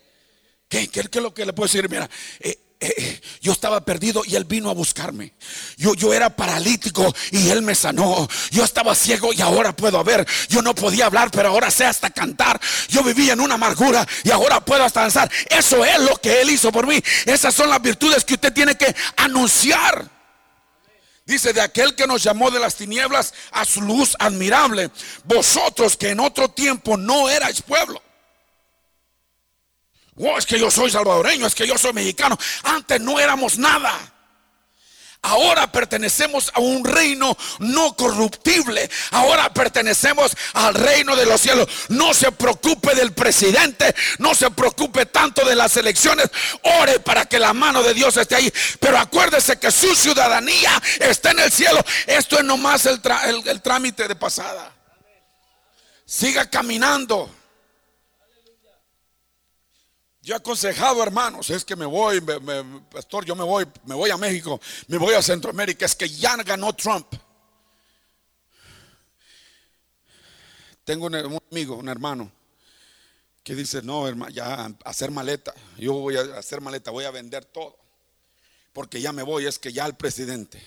[0.69, 1.89] ¿Qué, qué, es lo que le puedo decir?
[1.89, 2.09] Mira,
[2.41, 5.33] eh, eh, yo estaba perdido y él vino a buscarme.
[5.77, 8.29] Yo, yo era paralítico y él me sanó.
[8.51, 10.27] Yo estaba ciego y ahora puedo ver.
[10.49, 12.61] Yo no podía hablar, pero ahora sé hasta cantar.
[12.89, 15.31] Yo vivía en una amargura y ahora puedo hasta danzar.
[15.49, 17.03] Eso es lo que él hizo por mí.
[17.25, 20.16] Esas son las virtudes que usted tiene que anunciar.
[21.27, 24.91] Dice, de aquel que nos llamó de las tinieblas a su luz admirable.
[25.25, 28.01] Vosotros que en otro tiempo no erais pueblo.
[30.15, 32.39] Oh, es que yo soy salvadoreño, es que yo soy mexicano.
[32.63, 34.16] Antes no éramos nada.
[35.27, 38.89] Ahora pertenecemos a un reino no corruptible.
[39.11, 41.67] Ahora pertenecemos al reino de los cielos.
[41.89, 43.93] No se preocupe del presidente.
[44.19, 46.31] No se preocupe tanto de las elecciones.
[46.63, 48.53] Ore para que la mano de Dios esté ahí.
[48.79, 51.85] Pero acuérdese que su ciudadanía está en el cielo.
[52.07, 53.01] Esto es nomás el,
[53.47, 54.73] el trámite de pasada.
[56.05, 57.36] Siga caminando.
[60.27, 62.21] Yo he aconsejado, hermanos, es que me voy,
[62.91, 66.35] pastor, yo me voy, me voy a México, me voy a Centroamérica, es que ya
[66.39, 67.07] ganó Trump.
[70.83, 72.33] Tengo un, amigo, un hermano,
[73.45, 77.45] que dice, no, hermano, ya hacer maleta, yo voy a hacer maleta, voy a vender
[77.45, 77.79] todo,
[78.73, 80.61] porque ya me voy, es que ya el presidente.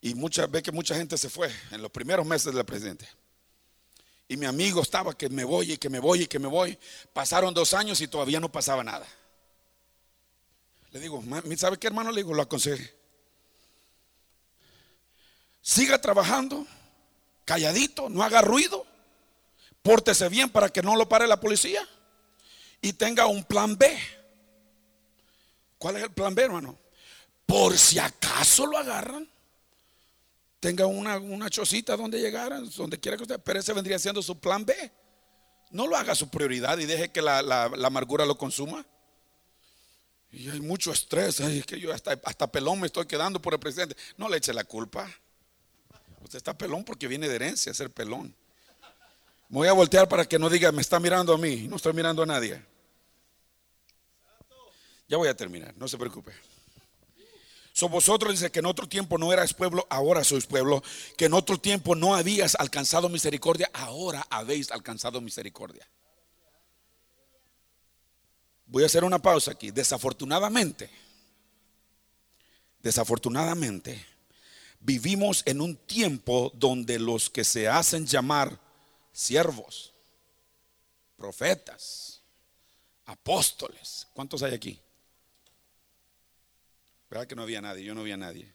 [0.00, 3.06] Y muchas ve que mucha gente se fue en los primeros meses del presidente.
[4.28, 6.78] Y mi amigo estaba que me voy y que me voy y que me voy.
[7.12, 9.06] Pasaron dos años y todavía no pasaba nada.
[10.90, 11.22] Le digo,
[11.56, 12.10] ¿sabe qué hermano?
[12.10, 12.94] Le digo, lo aconsejé.
[15.60, 16.66] Siga trabajando,
[17.44, 18.86] calladito, no haga ruido.
[19.82, 21.86] Pórtese bien para que no lo pare la policía.
[22.80, 23.96] Y tenga un plan B.
[25.78, 26.78] ¿Cuál es el plan B, hermano?
[27.44, 29.28] Por si acaso lo agarran
[30.60, 34.38] tenga una, una chocita donde llegar, donde quiera que usted, pero ese vendría siendo su
[34.38, 34.74] plan B.
[35.70, 38.86] No lo haga su prioridad y deje que la, amargura lo consuma.
[40.32, 43.60] Y hay mucho estrés, ay, que yo hasta, hasta pelón me estoy quedando por el
[43.60, 43.96] presidente.
[44.16, 45.10] No le eche la culpa.
[46.22, 48.34] Usted está pelón porque viene de herencia ser pelón.
[49.48, 51.92] Me voy a voltear para que no diga, me está mirando a mí, no estoy
[51.92, 52.60] mirando a nadie.
[55.08, 56.32] Ya voy a terminar, no se preocupe.
[57.76, 60.82] So vosotros dice que en otro tiempo no erais pueblo, ahora sois pueblo.
[61.14, 65.86] Que en otro tiempo no habías alcanzado misericordia, ahora habéis alcanzado misericordia.
[68.64, 69.72] Voy a hacer una pausa aquí.
[69.72, 70.88] Desafortunadamente,
[72.80, 74.06] desafortunadamente,
[74.80, 78.58] vivimos en un tiempo donde los que se hacen llamar
[79.12, 79.92] siervos,
[81.14, 82.22] profetas,
[83.04, 84.80] apóstoles, ¿cuántos hay aquí?
[87.16, 87.82] ¿Verdad que no había nadie?
[87.82, 88.52] Yo no había nadie.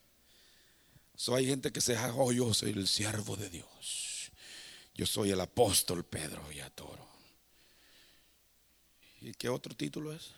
[1.15, 4.31] So, hay gente que se dice, oh, yo soy el siervo de Dios.
[4.93, 7.07] Yo soy el apóstol Pedro y Toro
[9.21, 10.33] ¿Y qué otro título es?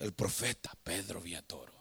[0.00, 1.72] El profeta Pedro Villatoro.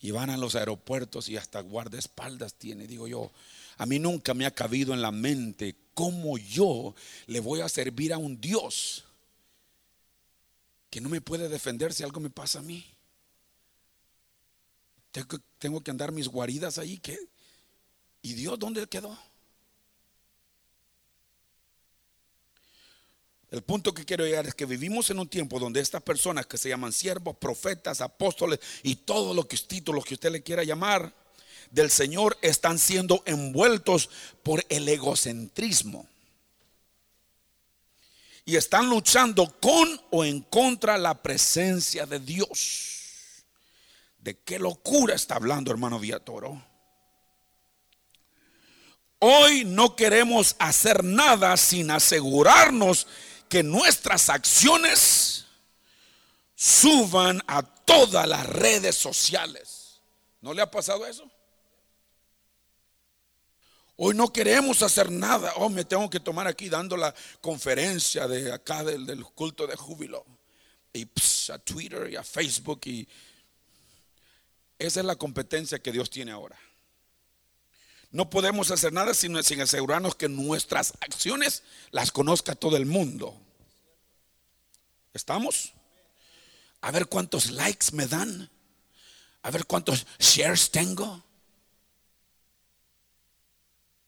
[0.00, 2.86] Y van a los aeropuertos y hasta guardaespaldas tiene.
[2.86, 3.30] Digo yo,
[3.76, 6.94] a mí nunca me ha cabido en la mente cómo yo
[7.26, 9.04] le voy a servir a un Dios
[10.88, 12.94] que no me puede defender si algo me pasa a mí.
[15.12, 16.98] Tengo, que andar mis guaridas ahí.
[16.98, 17.18] ¿qué?
[18.22, 19.16] ¿Y Dios dónde quedó?
[23.50, 26.58] El punto que quiero llegar es que vivimos en un tiempo donde estas personas que
[26.58, 31.14] se llaman siervos, profetas, apóstoles y todos los títulos que usted le quiera llamar
[31.70, 34.10] del Señor están siendo envueltos
[34.42, 36.06] por el egocentrismo.
[38.44, 42.97] Y están luchando con o en contra la presencia de Dios.
[44.18, 46.62] ¿De qué locura está hablando hermano Villatoro?
[49.20, 53.06] Hoy no queremos hacer nada sin asegurarnos
[53.48, 55.46] que nuestras acciones
[56.54, 60.00] suban a todas las redes sociales.
[60.40, 61.28] ¿No le ha pasado eso?
[63.96, 65.52] Hoy no queremos hacer nada.
[65.56, 70.24] Oh, me tengo que tomar aquí dando la conferencia de acá del, culto de júbilo.
[70.92, 71.08] Y
[71.52, 72.80] a Twitter y a Facebook.
[72.84, 73.08] Y
[74.78, 76.58] esa es la competencia que Dios tiene ahora.
[78.10, 83.38] No podemos hacer nada sin, sin asegurarnos que nuestras acciones las conozca todo el mundo.
[85.12, 85.72] ¿Estamos?
[86.80, 88.48] A ver cuántos likes me dan.
[89.42, 91.22] A ver cuántos shares tengo.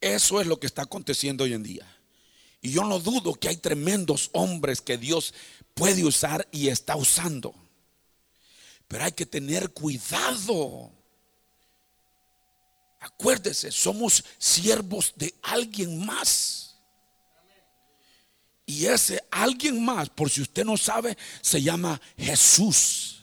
[0.01, 1.97] Eso es lo que está aconteciendo hoy en día.
[2.63, 5.35] Y yo no dudo que hay tremendos hombres que Dios
[5.75, 7.55] puede usar y está usando.
[8.91, 10.93] Pero hay que tener cuidado
[13.01, 16.77] Acuérdese, somos siervos de alguien más.
[18.67, 23.20] Y ese alguien más, por si usted no sabe, se llama Jesús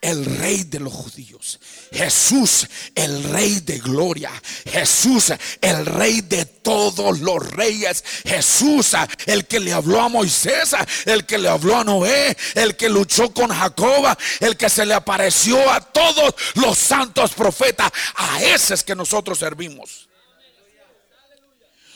[0.00, 1.58] el rey de los judíos.
[1.92, 4.30] Jesús, el rey de gloria.
[4.70, 8.04] Jesús, el rey de todos los reyes.
[8.24, 8.92] Jesús,
[9.26, 10.74] el que le habló a Moisés,
[11.04, 14.94] el que le habló a Noé, el que luchó con Jacoba, el que se le
[14.94, 17.90] apareció a todos los santos profetas.
[18.14, 20.08] A ese es que nosotros servimos.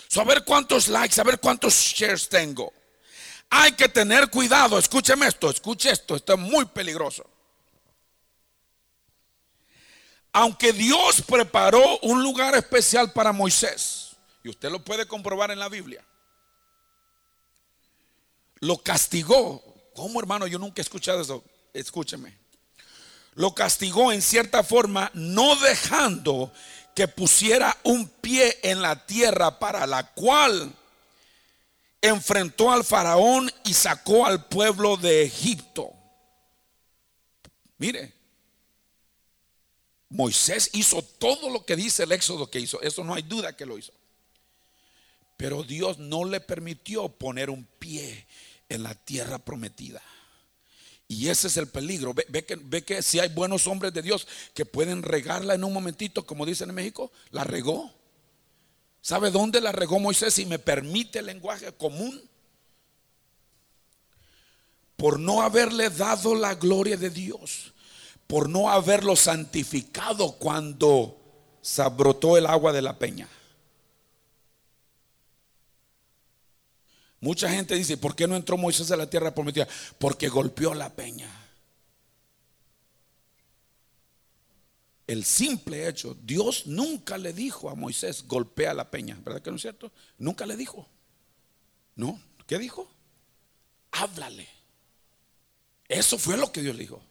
[0.09, 2.73] Saber cuántos likes, saber cuántos shares tengo.
[3.51, 4.79] Hay que tener cuidado.
[4.79, 6.17] Escúcheme esto, escuche esto.
[6.17, 7.25] Esto es muy peligroso.
[10.33, 15.69] Aunque Dios preparó un lugar especial para Moisés, y usted lo puede comprobar en la
[15.69, 16.05] Biblia,
[18.61, 19.63] lo castigó.
[19.95, 20.47] ¿Cómo hermano?
[20.47, 21.43] Yo nunca he escuchado eso.
[21.73, 22.39] Escúcheme.
[23.35, 26.53] Lo castigó en cierta forma, no dejando
[26.95, 30.75] que pusiera un pie en la tierra para la cual
[32.03, 35.93] enfrentó al faraón y sacó al pueblo de Egipto.
[37.79, 38.15] Mire,
[40.11, 42.83] Moisés hizo todo lo que dice el Éxodo que hizo.
[42.83, 43.93] Eso no hay duda que lo hizo.
[45.37, 48.27] Pero Dios no le permitió poner un pie
[48.69, 50.03] en la tierra prometida.
[51.07, 52.13] Y ese es el peligro.
[52.13, 55.73] Ve, que, ve, que, si hay buenos hombres de Dios que pueden regarla en un
[55.73, 57.93] momentito, como dicen en México, la regó.
[59.01, 60.35] ¿Sabe dónde la regó Moisés?
[60.35, 62.21] Si me permite el lenguaje común.
[64.97, 67.73] Por no haberle dado la gloria de Dios
[68.31, 71.21] por no haberlo santificado cuando
[71.61, 73.29] se brotó el agua de la peña.
[77.19, 79.67] Mucha gente dice, ¿por qué no entró Moisés a la tierra prometida?
[79.99, 81.29] Porque golpeó la peña.
[85.09, 89.57] El simple hecho, Dios nunca le dijo a Moisés, golpea la peña, ¿verdad que no
[89.57, 89.91] es cierto?
[90.19, 90.89] Nunca le dijo.
[91.97, 92.23] ¿No?
[92.47, 92.89] ¿Qué dijo?
[93.91, 94.49] Háblale.
[95.89, 97.10] Eso fue lo que Dios le dijo.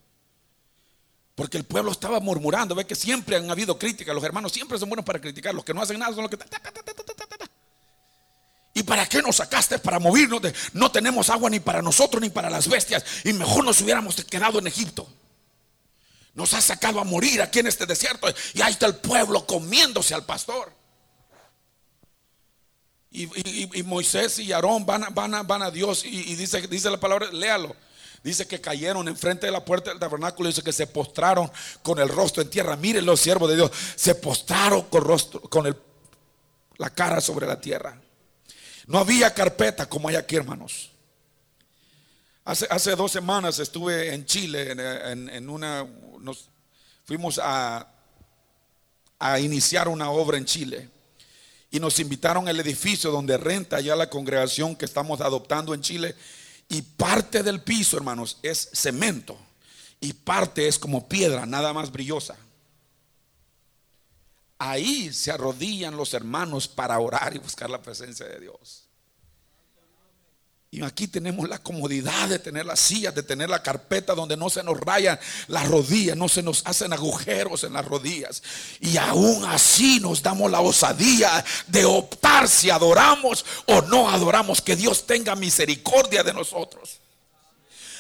[1.40, 2.76] Porque el pueblo estaba murmurando.
[2.76, 4.14] Ve que siempre han habido críticas.
[4.14, 5.56] Los hermanos siempre son buenos para criticar.
[5.56, 6.38] Los que no hacen nada son los que.
[8.74, 9.80] ¿Y para qué nos sacaste?
[9.80, 10.54] Para movernos de.
[10.74, 13.06] No tenemos agua ni para nosotros ni para las bestias.
[13.24, 15.08] Y mejor nos hubiéramos quedado en Egipto.
[16.34, 18.28] Nos ha sacado a morir aquí en este desierto.
[18.54, 20.74] Y ahí está el pueblo comiéndose al pastor.
[23.12, 27.78] Y, Moisés y Aarón van, a Dios y, dice la palabra, léalo
[28.24, 30.50] Dice que cayeron enfrente de la puerta del tabernáculo.
[30.50, 31.50] Dice que se postraron
[31.82, 32.76] con el rostro en tierra.
[32.76, 33.72] Miren los siervos de Dios.
[33.96, 35.76] Se postraron con, rostro, con el,
[36.78, 38.00] la cara sobre la tierra.
[38.88, 40.92] No había carpeta como hay aquí, hermanos.
[42.44, 45.88] Hace, hace dos semanas estuve en Chile, en, una.
[46.20, 46.50] Nos
[47.06, 47.88] fuimos a,
[49.20, 50.90] a iniciar una obra en Chile
[51.72, 56.16] y nos invitaron al edificio donde renta ya la congregación que estamos adoptando en Chile
[56.70, 59.38] Y parte del piso, hermanos, es cemento.
[60.00, 62.38] Y parte es como piedra, nada más brillosa.
[64.60, 68.89] Ahí se arrodillan los hermanos para orar y buscar la presencia de Dios.
[70.72, 74.52] Y aquí tenemos la comodidad de tener las sillas, de tener la carpeta donde no
[74.52, 78.44] se nos rayan las rodillas, no se nos hacen agujeros en las rodillas.
[78.80, 84.62] Y aún así nos damos la osadía de optar si adoramos o no adoramos.
[84.62, 87.00] Que Dios tenga misericordia de nosotros.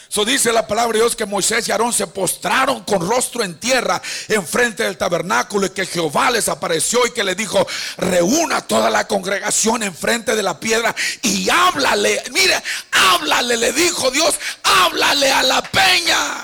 [0.10, 3.60] Eso dice la palabra de Dios que Moisés y Aarón se postraron con rostro en
[3.60, 8.90] tierra enfrente del tabernáculo y que Jehová les apareció y que le dijo, reúna toda
[8.90, 12.60] la congregación enfrente de la piedra y háblale, mire,
[12.92, 14.34] háblale, le dijo Dios,
[14.64, 16.44] háblale a la peña.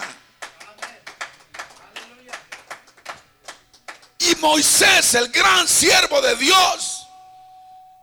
[4.19, 7.07] Y Moisés, el gran siervo de Dios,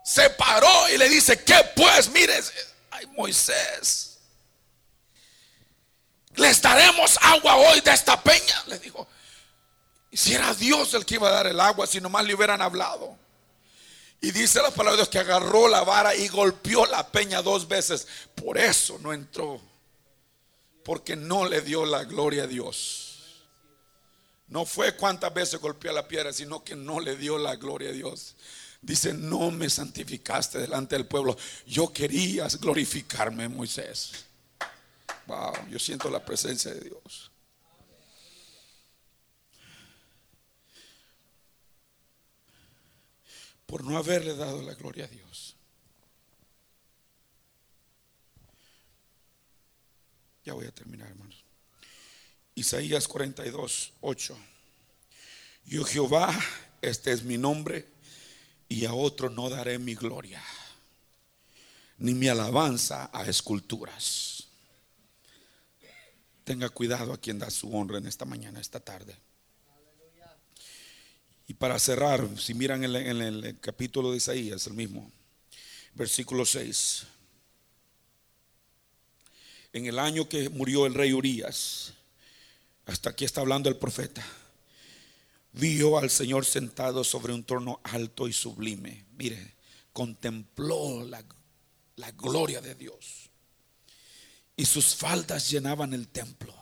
[0.03, 2.09] se paró y le dice, ¿qué pues?
[2.11, 2.35] Mire,
[2.91, 4.12] ay Moisés.
[6.37, 8.63] Les daremos agua hoy de esta peña.
[8.67, 9.07] Le dijo.
[10.11, 12.61] Y si era Dios el que iba a dar el agua, si nomás le hubieran
[12.61, 13.17] hablado.
[14.21, 17.67] Y dice la palabra de Dios que agarró la vara y golpeó la peña dos
[17.67, 18.07] veces.
[18.35, 19.61] Por eso no entró.
[20.85, 23.13] Porque no le dio la gloria a Dios.
[24.49, 27.93] No fue cuántas veces golpeó la piedra, sino que no le dio la gloria a
[27.93, 28.37] Dios.
[28.83, 31.37] Dice, no me santificaste delante del pueblo.
[31.67, 34.27] Yo quería glorificarme, Moisés.
[35.27, 37.31] Wow, yo siento la presencia de Dios.
[43.67, 45.57] Por no haberle dado la gloria a Dios.
[50.45, 51.45] Ya voy a terminar, hermanos.
[52.55, 54.37] Isaías 42, 8.
[55.65, 56.39] Yo Jehová,
[56.83, 57.89] este es mi nombre,
[58.69, 60.43] y a otro no daré mi gloria,
[61.99, 64.32] ni mi alabanza a esculturas.
[66.45, 69.17] Tenga cuidado a quien da su honra en esta mañana, esta tarde.
[71.47, 75.11] Y para cerrar, si miran en el, capítulo de Isaías, el mismo,
[75.95, 77.07] versículo 6.
[79.73, 81.95] En el año que murió el rey Urias,
[82.87, 84.25] hasta aquí está hablando el profeta,
[85.53, 89.05] vio al Señor sentado sobre un trono alto y sublime.
[89.17, 89.55] Mire,
[89.93, 91.25] contempló la,
[91.97, 93.32] la gloria de Dios
[94.63, 96.55] y sus faldas llenaban el templo.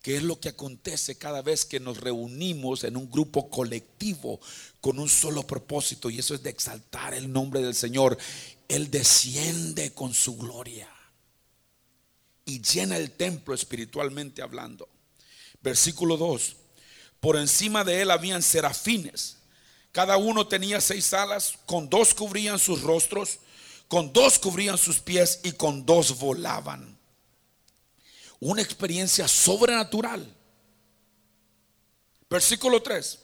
[0.00, 4.40] Que es lo que acontece cada vez que nos reunimos en un grupo colectivo
[4.80, 8.16] con un solo propósito y eso es de exaltar el nombre del Señor.
[8.68, 10.88] Él desciende con su gloria
[12.44, 14.88] y llena el templo espiritualmente hablando.
[15.62, 16.54] Versículo 2.
[17.18, 19.38] Por encima de él habían serafines.
[19.90, 23.40] Cada uno tenía seis alas, con dos cubrían sus rostros
[23.88, 26.98] con dos cubrían sus pies y con dos volaban.
[28.40, 30.34] Una experiencia sobrenatural.
[32.28, 33.18] Versículo 3.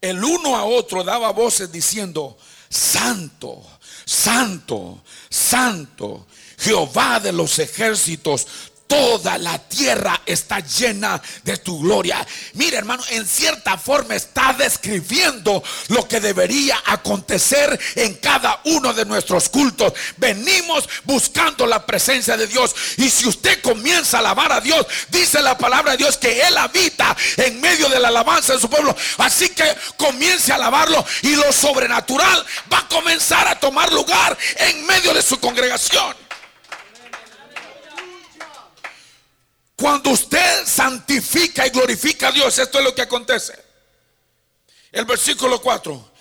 [0.00, 2.36] El uno a otro daba voces diciendo,
[2.68, 3.62] Santo,
[4.04, 6.26] Santo, Santo,
[6.58, 8.46] Jehová de los ejércitos,
[8.86, 12.26] toda la tierra está llena de tu gloria.
[12.54, 19.04] Mira, hermano, en cierta forma está describiendo lo que debería acontecer en cada uno de
[19.04, 19.92] nuestros cultos.
[20.16, 22.74] Venimos buscando la presencia de Dios.
[22.96, 26.56] Y si usted comienza a alabar a Dios, dice la palabra de Dios que Él
[26.56, 28.94] habita en medio de la alabanza de su pueblo.
[29.18, 29.64] Así que
[29.96, 35.22] comience a alabarlo y lo sobrenatural va a comenzar a tomar lugar en medio de
[35.22, 36.25] su congregación.
[39.76, 43.54] Cuando usted santifica y glorifica a Dios, esto es lo que acontece.
[44.90, 46.12] El versículo 4.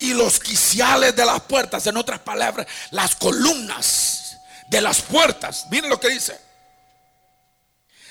[0.00, 4.36] Y los quiciales de las puertas, en otras palabras, las columnas
[4.68, 6.47] de las puertas, miren lo que dice.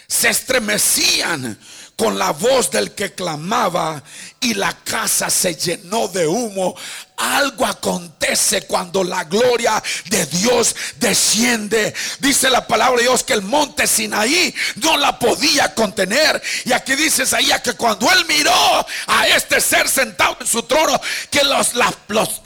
[0.07, 1.59] Se estremecían
[1.97, 4.01] con la voz del que clamaba
[4.39, 6.75] y la casa se llenó de humo.
[7.17, 11.93] Algo acontece cuando la gloria de Dios desciende.
[12.19, 16.41] Dice la palabra de Dios que el monte Sinaí no la podía contener.
[16.65, 21.01] Y aquí dice Isaías que cuando él miró a este ser sentado en su trono,
[21.31, 21.73] que los,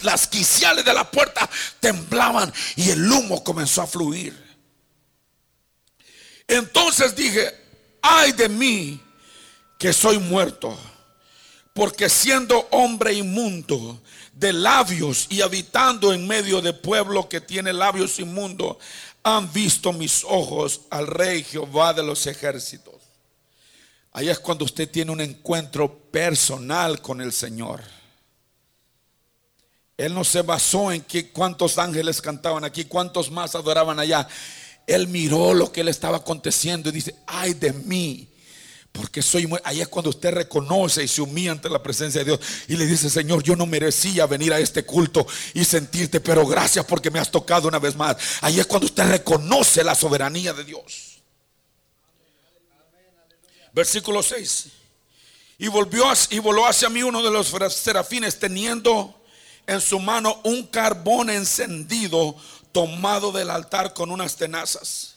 [0.01, 1.47] las quiciales de la puerta
[1.81, 4.40] temblaban y el humo comenzó a fluir.
[6.51, 7.49] Entonces dije,
[8.01, 9.01] ay de mí
[9.79, 10.77] que soy muerto,
[11.73, 14.01] porque siendo hombre inmundo
[14.33, 18.75] de labios y habitando en medio de pueblo que tiene labios inmundos,
[19.23, 22.95] han visto mis ojos al rey Jehová de los ejércitos.
[24.11, 27.81] Ahí es cuando usted tiene un encuentro personal con el Señor.
[29.95, 34.27] Él no se basó en que cuántos ángeles cantaban aquí, cuántos más adoraban allá.
[34.87, 38.27] Él miró lo que le estaba aconteciendo y dice, ay de mí.
[38.91, 42.39] Porque soy ahí es cuando usted reconoce y se humilla ante la presencia de Dios
[42.67, 46.85] y le dice, Señor, yo no merecía venir a este culto y sentirte, pero gracias
[46.85, 48.17] porque me has tocado una vez más.
[48.41, 51.21] Ahí es cuando usted reconoce la soberanía de Dios.
[53.73, 54.67] Versículo 6.
[55.59, 59.21] Y volvió y voló hacia mí uno de los serafines teniendo
[59.67, 62.35] en su mano un carbón encendido
[62.71, 65.15] tomado del altar con unas tenazas.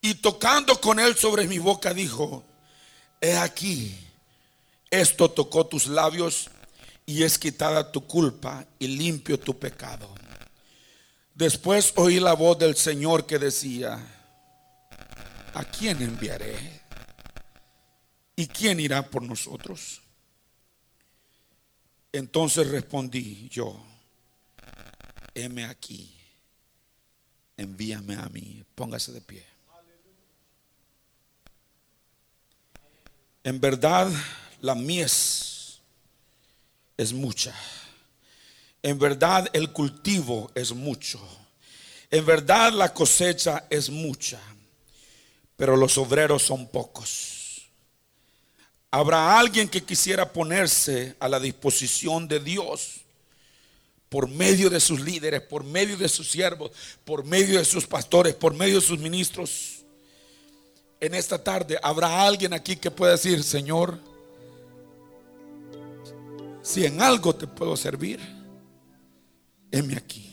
[0.00, 2.44] Y tocando con él sobre mi boca dijo,
[3.20, 3.98] he aquí,
[4.90, 6.48] esto tocó tus labios
[7.04, 10.08] y es quitada tu culpa y limpio tu pecado.
[11.34, 13.98] Después oí la voz del Señor que decía,
[15.54, 16.82] ¿a quién enviaré?
[18.36, 20.00] ¿Y quién irá por nosotros?
[22.12, 23.80] Entonces respondí yo,
[25.34, 26.17] heme aquí,
[27.58, 29.44] envíame a mí, póngase de pie.
[33.44, 34.10] En verdad,
[34.60, 35.80] la mies
[36.96, 37.54] es mucha.
[38.82, 41.20] En verdad, el cultivo es mucho.
[42.10, 44.40] En verdad, la cosecha es mucha.
[45.56, 47.68] Pero los obreros son pocos.
[48.90, 53.00] Habrá alguien que quisiera ponerse a la disposición de Dios
[54.08, 56.70] por medio de sus líderes, por medio de sus siervos,
[57.04, 59.78] por medio de sus pastores, por medio de sus ministros
[61.00, 63.98] en esta tarde habrá alguien aquí que pueda decir, Señor,
[66.62, 68.20] si en algo te puedo servir,
[69.70, 70.24] heme aquí.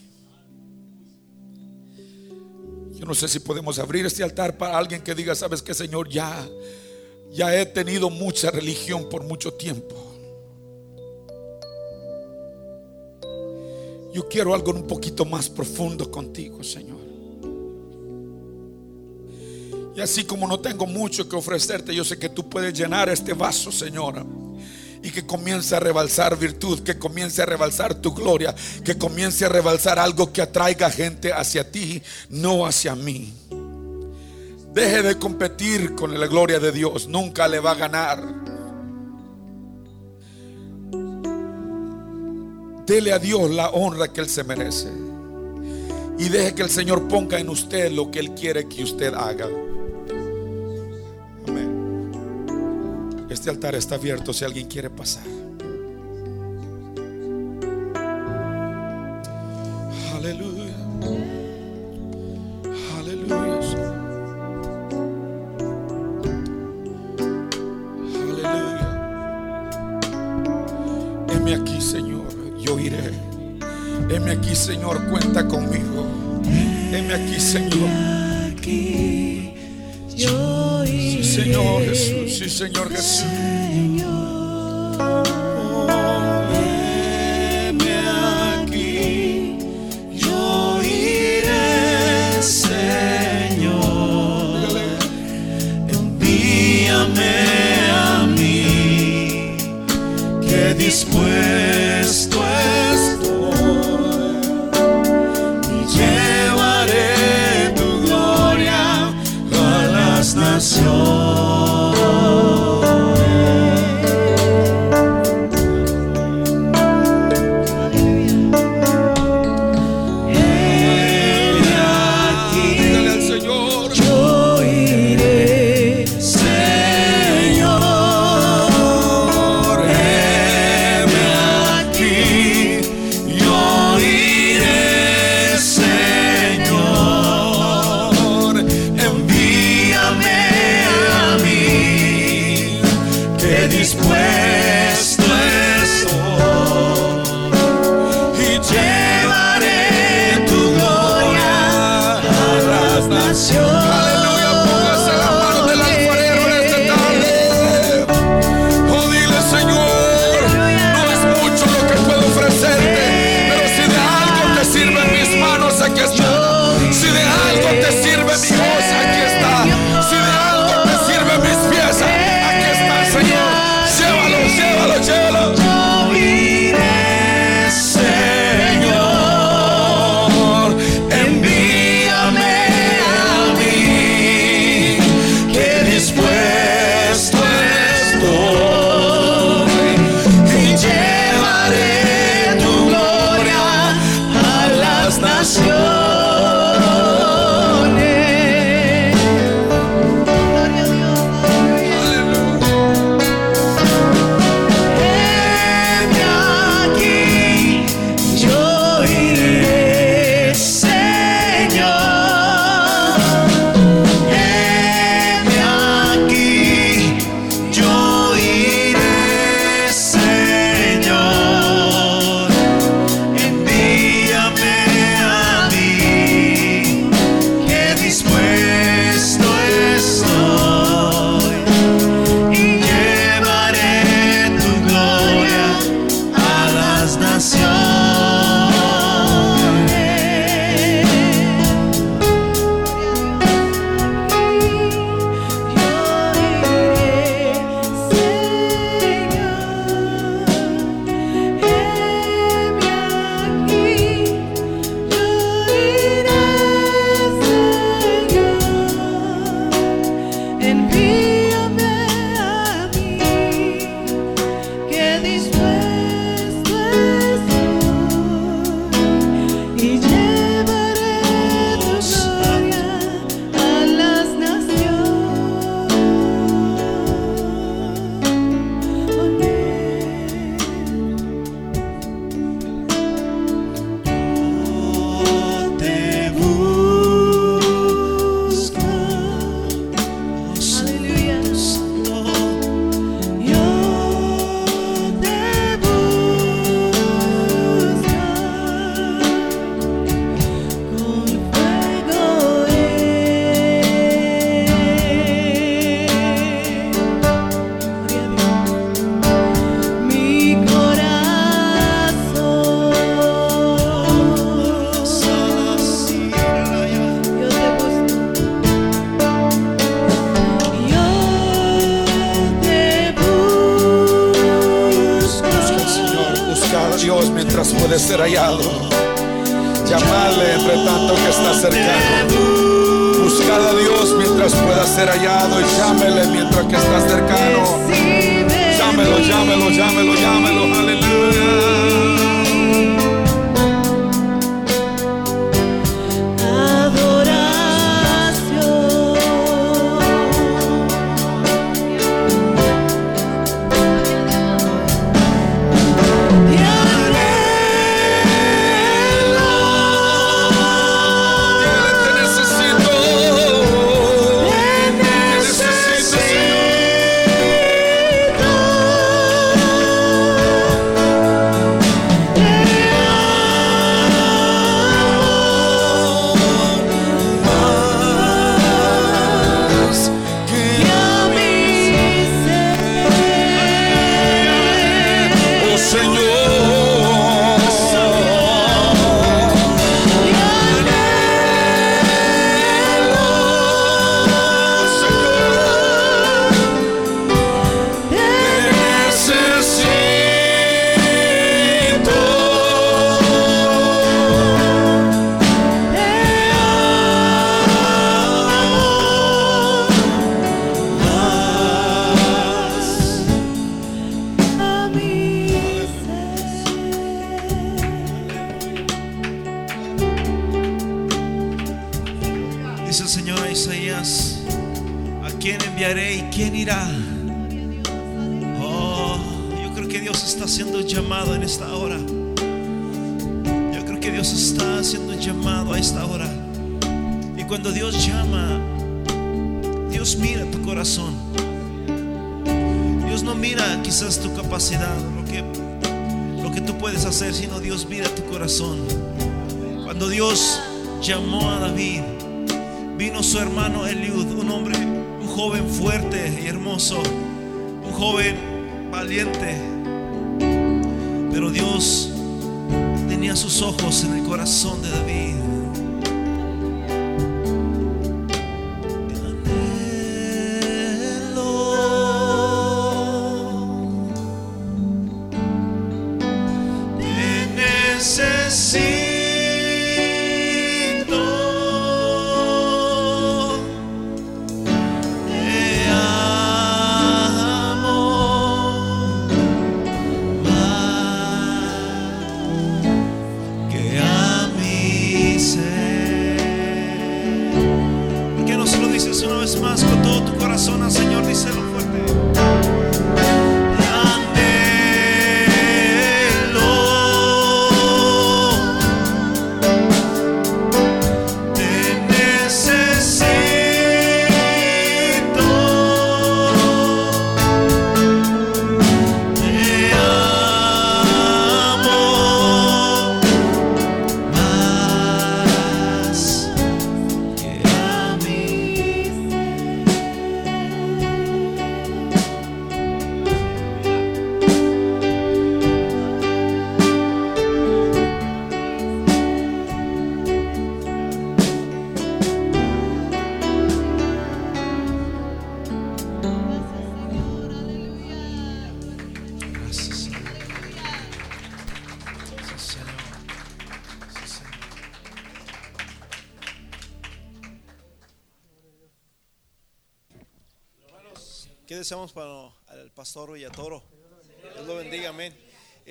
[2.93, 6.09] Yo no sé si podemos abrir este altar para alguien que diga, sabes que Señor,
[6.09, 6.47] ya,
[7.31, 10.04] ya he tenido mucha religión por mucho tiempo.
[14.15, 17.01] Yo quiero algo un poquito más profundo contigo, Señor.
[19.93, 23.33] Y así como no tengo mucho que ofrecerte, yo sé que tú puedes llenar este
[23.33, 24.25] vaso, Señora.
[25.03, 28.55] Y que comience a rebalsar virtud, que comience a rebalsar tu gloria,
[28.85, 33.33] que comience a rebalsar algo que atraiga gente hacia ti, no hacia mí.
[34.73, 38.54] Deje de competir con la gloria de Dios, nunca le va a ganar.
[42.85, 44.91] Dele a Dios la honra que Él se merece.
[46.17, 49.47] Y deje que el Señor ponga en usted lo que Él quiere que usted haga.
[53.29, 55.44] Este altar está abierto si alguien quiere pasar.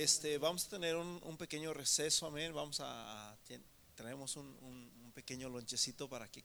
[0.05, 2.53] Este, vamos a tener un, pequeño receso, amén.
[2.53, 3.39] Vamos a,
[3.95, 6.43] tenemos un, un pequeño lonchecito para que